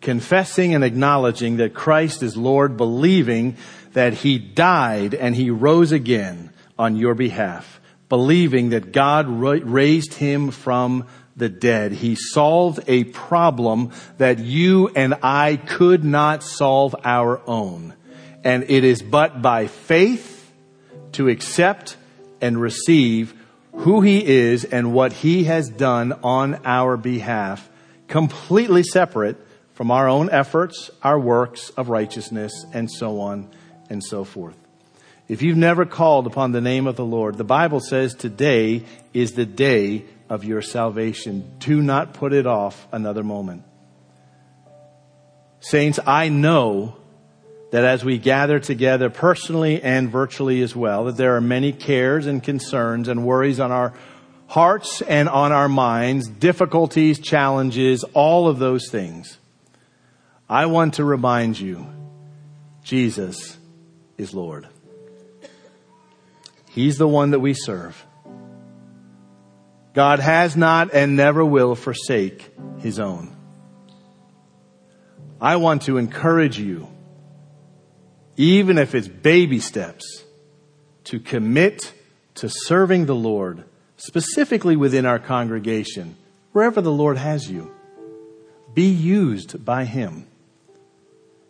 Confessing 0.00 0.74
and 0.74 0.82
acknowledging 0.82 1.58
that 1.58 1.74
Christ 1.74 2.22
is 2.22 2.36
Lord, 2.36 2.76
believing 2.76 3.56
that 3.92 4.14
he 4.14 4.38
died 4.38 5.14
and 5.14 5.36
he 5.36 5.50
rose 5.50 5.92
again 5.92 6.50
on 6.78 6.96
your 6.96 7.14
behalf, 7.14 7.80
believing 8.08 8.70
that 8.70 8.92
God 8.92 9.28
raised 9.28 10.14
him 10.14 10.50
from 10.50 11.06
the 11.36 11.48
dead. 11.48 11.92
He 11.92 12.16
solved 12.16 12.80
a 12.88 13.04
problem 13.04 13.92
that 14.18 14.40
you 14.40 14.88
and 14.88 15.14
I 15.22 15.56
could 15.56 16.04
not 16.04 16.42
solve 16.42 16.96
our 17.04 17.40
own. 17.46 17.94
And 18.42 18.64
it 18.68 18.84
is 18.84 19.02
but 19.02 19.40
by 19.40 19.66
faith 19.66 20.39
to 21.12 21.28
accept 21.28 21.96
and 22.40 22.60
receive 22.60 23.34
who 23.72 24.00
he 24.00 24.24
is 24.24 24.64
and 24.64 24.92
what 24.92 25.12
he 25.12 25.44
has 25.44 25.68
done 25.68 26.12
on 26.22 26.60
our 26.64 26.96
behalf, 26.96 27.68
completely 28.08 28.82
separate 28.82 29.36
from 29.74 29.90
our 29.90 30.08
own 30.08 30.28
efforts, 30.30 30.90
our 31.02 31.18
works 31.18 31.70
of 31.70 31.88
righteousness, 31.88 32.66
and 32.72 32.90
so 32.90 33.20
on 33.20 33.48
and 33.88 34.02
so 34.04 34.24
forth. 34.24 34.56
If 35.28 35.42
you've 35.42 35.56
never 35.56 35.86
called 35.86 36.26
upon 36.26 36.52
the 36.52 36.60
name 36.60 36.86
of 36.86 36.96
the 36.96 37.04
Lord, 37.04 37.38
the 37.38 37.44
Bible 37.44 37.80
says 37.80 38.14
today 38.14 38.84
is 39.14 39.32
the 39.32 39.46
day 39.46 40.04
of 40.28 40.44
your 40.44 40.60
salvation. 40.60 41.54
Do 41.58 41.80
not 41.80 42.14
put 42.14 42.32
it 42.32 42.46
off 42.46 42.88
another 42.92 43.22
moment. 43.22 43.62
Saints, 45.60 46.00
I 46.04 46.30
know 46.30 46.96
that 47.70 47.84
as 47.84 48.04
we 48.04 48.18
gather 48.18 48.58
together 48.58 49.10
personally 49.10 49.82
and 49.82 50.10
virtually 50.10 50.62
as 50.62 50.74
well, 50.74 51.04
that 51.04 51.16
there 51.16 51.36
are 51.36 51.40
many 51.40 51.72
cares 51.72 52.26
and 52.26 52.42
concerns 52.42 53.08
and 53.08 53.24
worries 53.24 53.60
on 53.60 53.70
our 53.70 53.92
hearts 54.48 55.02
and 55.02 55.28
on 55.28 55.52
our 55.52 55.68
minds, 55.68 56.28
difficulties, 56.28 57.20
challenges, 57.20 58.04
all 58.14 58.48
of 58.48 58.58
those 58.58 58.90
things. 58.90 59.38
I 60.48 60.66
want 60.66 60.94
to 60.94 61.04
remind 61.04 61.60
you, 61.60 61.86
Jesus 62.82 63.56
is 64.18 64.34
Lord. 64.34 64.66
He's 66.70 66.98
the 66.98 67.06
one 67.06 67.30
that 67.30 67.40
we 67.40 67.54
serve. 67.54 68.04
God 69.92 70.18
has 70.18 70.56
not 70.56 70.92
and 70.94 71.16
never 71.16 71.44
will 71.44 71.74
forsake 71.74 72.50
his 72.78 72.98
own. 72.98 73.36
I 75.40 75.56
want 75.56 75.82
to 75.82 75.96
encourage 75.96 76.58
you, 76.58 76.88
even 78.40 78.78
if 78.78 78.94
it's 78.94 79.06
baby 79.06 79.60
steps, 79.60 80.24
to 81.04 81.20
commit 81.20 81.92
to 82.36 82.48
serving 82.48 83.04
the 83.04 83.14
Lord, 83.14 83.64
specifically 83.98 84.76
within 84.76 85.04
our 85.04 85.18
congregation, 85.18 86.16
wherever 86.52 86.80
the 86.80 86.90
Lord 86.90 87.18
has 87.18 87.50
you. 87.50 87.70
Be 88.72 88.88
used 88.88 89.62
by 89.62 89.84
him. 89.84 90.26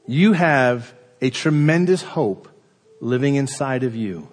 You 0.09 0.33
have 0.33 0.93
a 1.21 1.31
tremendous 1.31 2.03
hope 2.03 2.49
living 3.01 3.37
inside 3.37 3.85
of 3.85 3.95
you. 3.95 4.27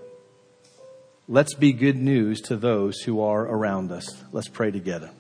Let's 1.28 1.54
be 1.54 1.74
good 1.74 1.98
news 1.98 2.42
to 2.42 2.56
those 2.56 3.02
who 3.02 3.22
are 3.22 3.44
around 3.44 3.92
us. 3.92 4.24
Let's 4.32 4.48
pray 4.48 4.72
together. 4.72 5.12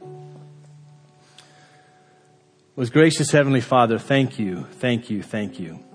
Most 2.76 2.94
gracious 2.94 3.30
Heavenly 3.30 3.62
Father, 3.62 4.00
thank 4.00 4.40
you, 4.40 4.66
thank 4.80 5.12
you, 5.12 5.22
thank 5.22 5.60
you 5.60 5.87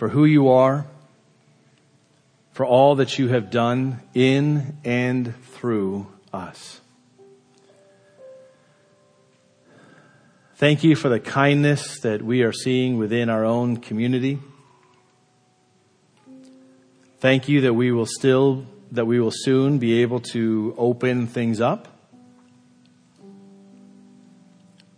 for 0.00 0.08
who 0.08 0.24
you 0.24 0.48
are, 0.48 0.86
for 2.52 2.64
all 2.64 2.94
that 2.94 3.18
you 3.18 3.28
have 3.28 3.50
done 3.50 4.00
in 4.14 4.74
and 4.82 5.34
through 5.48 6.06
us. 6.32 6.80
Thank 10.54 10.84
you 10.84 10.96
for 10.96 11.10
the 11.10 11.20
kindness 11.20 12.00
that 12.00 12.22
we 12.22 12.40
are 12.44 12.50
seeing 12.50 12.96
within 12.96 13.28
our 13.28 13.44
own 13.44 13.76
community. 13.76 14.38
Thank 17.18 17.50
you 17.50 17.60
that 17.60 17.74
we 17.74 17.92
will 17.92 18.06
still, 18.06 18.64
that 18.92 19.04
we 19.04 19.20
will 19.20 19.34
soon 19.34 19.78
be 19.78 20.00
able 20.00 20.20
to 20.32 20.74
open 20.78 21.26
things 21.26 21.60
up, 21.60 21.88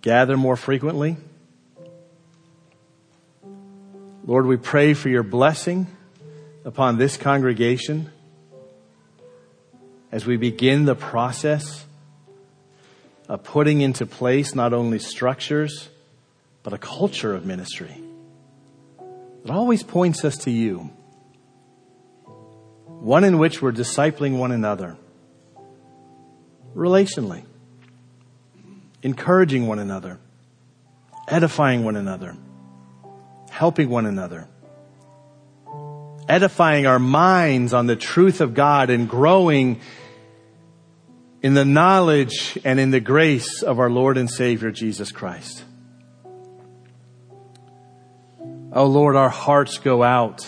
gather 0.00 0.36
more 0.36 0.56
frequently. 0.56 1.16
Lord, 4.24 4.46
we 4.46 4.56
pray 4.56 4.94
for 4.94 5.08
your 5.08 5.24
blessing 5.24 5.88
upon 6.64 6.96
this 6.96 7.16
congregation 7.16 8.08
as 10.12 10.24
we 10.24 10.36
begin 10.36 10.84
the 10.84 10.94
process 10.94 11.84
of 13.28 13.42
putting 13.42 13.80
into 13.80 14.06
place 14.06 14.54
not 14.54 14.72
only 14.72 15.00
structures, 15.00 15.88
but 16.62 16.72
a 16.72 16.78
culture 16.78 17.34
of 17.34 17.44
ministry. 17.44 18.00
that 19.44 19.50
always 19.50 19.82
points 19.82 20.24
us 20.24 20.36
to 20.38 20.52
you 20.52 20.90
one 22.86 23.24
in 23.24 23.38
which 23.38 23.60
we're 23.60 23.72
discipling 23.72 24.38
one 24.38 24.52
another 24.52 24.96
relationally, 26.76 27.42
encouraging 29.02 29.66
one 29.66 29.80
another, 29.80 30.20
edifying 31.26 31.82
one 31.82 31.96
another, 31.96 32.36
helping 33.52 33.90
one 33.90 34.06
another, 34.06 34.48
edifying 36.26 36.86
our 36.86 36.98
minds 36.98 37.74
on 37.74 37.86
the 37.86 37.94
truth 37.94 38.40
of 38.40 38.54
God 38.54 38.88
and 38.88 39.08
growing 39.08 39.78
in 41.42 41.52
the 41.52 41.64
knowledge 41.64 42.58
and 42.64 42.80
in 42.80 42.90
the 42.90 43.00
grace 43.00 43.62
of 43.62 43.78
our 43.78 43.90
Lord 43.90 44.16
and 44.16 44.30
Savior 44.30 44.70
Jesus 44.70 45.12
Christ. 45.12 45.64
Oh 48.72 48.86
Lord, 48.86 49.16
our 49.16 49.28
hearts 49.28 49.76
go 49.76 50.02
out 50.02 50.46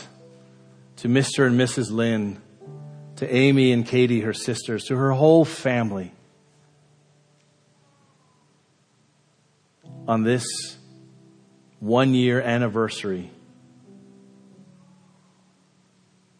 to 0.96 1.08
Mr. 1.08 1.46
and 1.46 1.60
Mrs. 1.60 1.90
Lin 1.90 2.40
to 3.16 3.32
Amy 3.32 3.70
and 3.72 3.84
Katie, 3.86 4.20
her 4.20 4.32
sisters, 4.32 4.84
to 4.84 4.96
her 4.96 5.12
whole 5.12 5.44
family 5.44 6.10
on 10.08 10.22
this 10.22 10.46
one 11.84 12.14
year 12.14 12.40
anniversary 12.40 13.30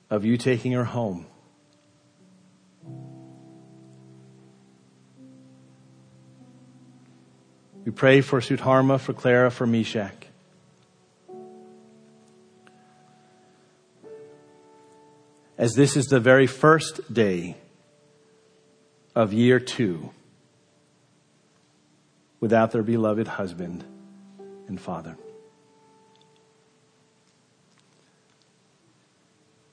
of 0.09 0.24
you 0.24 0.38
taking 0.38 0.72
her 0.72 0.84
home. 0.84 1.26
We 7.84 7.92
pray 7.92 8.22
for 8.22 8.40
Sudharma, 8.40 8.99
for 8.99 9.12
Clara, 9.12 9.51
for 9.51 9.66
Meshach. 9.66 10.14
As 15.59 15.74
this 15.74 15.95
is 15.95 16.07
the 16.07 16.20
very 16.20 16.47
first 16.47 17.12
day 17.12 17.59
of 19.14 19.34
year 19.34 19.61
two 19.61 20.09
without 22.40 22.72
their 22.72 22.82
beloved 22.82 23.28
husband 23.28 23.84
and 24.68 24.80
father. 24.80 25.18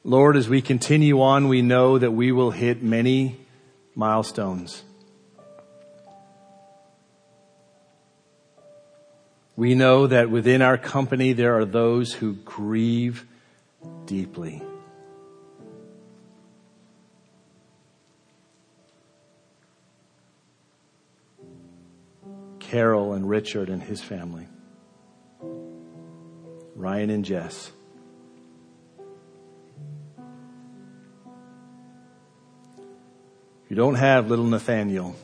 Lord, 0.04 0.36
as 0.36 0.50
we 0.50 0.64
continue 0.64 1.22
on, 1.22 1.48
we 1.48 1.62
know 1.62 2.00
that 2.00 2.12
we 2.12 2.32
will 2.32 2.50
hit 2.50 2.82
many 2.82 3.38
milestones. 3.94 4.84
We 9.56 9.76
know 9.76 10.08
that 10.08 10.32
within 10.32 10.64
our 10.64 10.78
company 10.78 11.34
there 11.34 11.56
are 11.60 11.66
those 11.66 12.14
who 12.14 12.34
grieve 12.34 13.28
deeply. 14.06 14.64
Carol 22.58 23.14
and 23.14 23.30
Richard 23.30 23.70
and 23.70 23.84
his 23.84 24.02
family. 24.02 24.48
Ryan 26.76 27.12
and 27.12 27.24
Jess. 27.24 27.72
You 33.72 33.76
don't 33.76 33.96
have 33.96 34.30
little 34.30 34.48
Nathaniel 34.48 35.16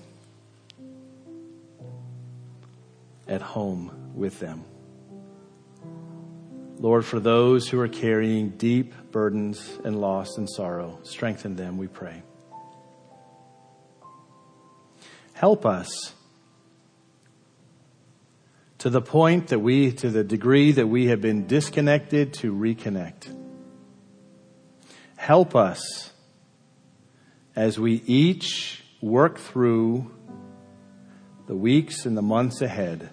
at 3.27 3.41
home 3.41 4.13
with 4.15 4.39
them. 4.39 4.63
Lord, 6.79 7.03
for 7.03 7.19
those 7.19 7.67
who 7.67 7.77
are 7.81 7.89
carrying 7.89 8.51
deep 8.51 8.93
burdens 9.11 9.77
and 9.83 9.99
loss 9.99 10.37
and 10.37 10.49
sorrow, 10.49 10.99
strengthen 11.03 11.57
them, 11.57 11.77
we 11.77 11.87
pray. 11.87 12.23
Help 15.33 15.65
us 15.65 16.13
to 18.77 18.89
the 18.89 19.01
point 19.01 19.47
that 19.47 19.59
we, 19.59 19.91
to 19.91 20.09
the 20.09 20.23
degree 20.23 20.71
that 20.71 20.87
we 20.87 21.07
have 21.07 21.19
been 21.19 21.47
disconnected, 21.47 22.33
to 22.35 22.53
reconnect. 22.53 23.29
Help 25.17 25.53
us 25.53 26.13
as 27.57 27.79
we 27.79 28.03
each 28.05 28.83
work 29.01 29.39
through 29.39 30.11
the 31.47 31.55
weeks 31.55 32.05
and 32.05 32.15
the 32.15 32.21
months 32.21 32.61
ahead 32.61 33.09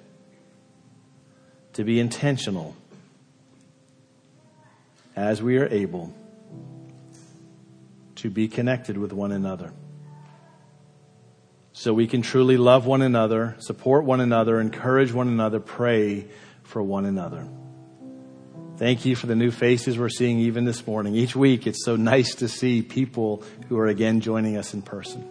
to 1.72 1.82
be 1.82 1.98
intentional 1.98 2.76
as 5.16 5.42
we 5.42 5.56
are 5.56 5.66
able 5.68 6.12
to 8.16 8.28
be 8.28 8.46
connected 8.46 8.98
with 8.98 9.14
one 9.14 9.32
another. 9.32 9.72
So 11.72 11.94
we 11.94 12.06
can 12.06 12.20
truly 12.20 12.58
love 12.58 12.84
one 12.84 13.00
another, 13.00 13.56
support 13.60 14.04
one 14.04 14.20
another, 14.20 14.60
encourage 14.60 15.10
one 15.10 15.28
another, 15.28 15.58
pray 15.58 16.26
for 16.64 16.82
one 16.82 17.06
another. 17.06 17.48
Thank 18.76 19.04
you 19.04 19.14
for 19.14 19.28
the 19.28 19.36
new 19.36 19.52
faces 19.52 19.96
we're 19.96 20.08
seeing 20.08 20.40
even 20.40 20.64
this 20.64 20.84
morning. 20.84 21.14
Each 21.14 21.36
week, 21.36 21.68
it's 21.68 21.84
so 21.84 21.94
nice 21.94 22.34
to 22.36 22.48
see 22.48 22.82
people 22.82 23.44
who 23.68 23.78
are 23.78 23.86
again 23.86 24.20
joining 24.20 24.56
us 24.56 24.74
in 24.74 24.82
person. 24.82 25.28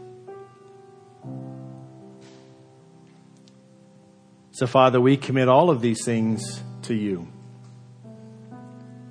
So, 4.51 4.65
Father, 4.65 5.01
we 5.01 5.17
commit 5.17 5.49
all 5.49 5.69
of 5.69 5.81
these 5.81 6.05
things 6.05 6.61
to 6.83 6.93
you. 6.93 7.27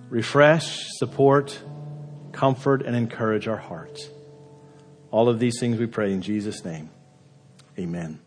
Refresh, 0.09 0.89
support, 0.93 1.59
comfort, 2.33 2.87
and 2.87 2.97
encourage 2.97 3.49
our 3.49 3.57
hearts. 3.57 4.09
All 5.11 5.29
of 5.29 5.41
these 5.41 5.61
things 5.61 5.79
we 5.79 5.87
pray 5.87 6.11
in 6.13 6.23
Jesus' 6.23 6.65
name. 6.65 6.89
Amen. 7.79 8.19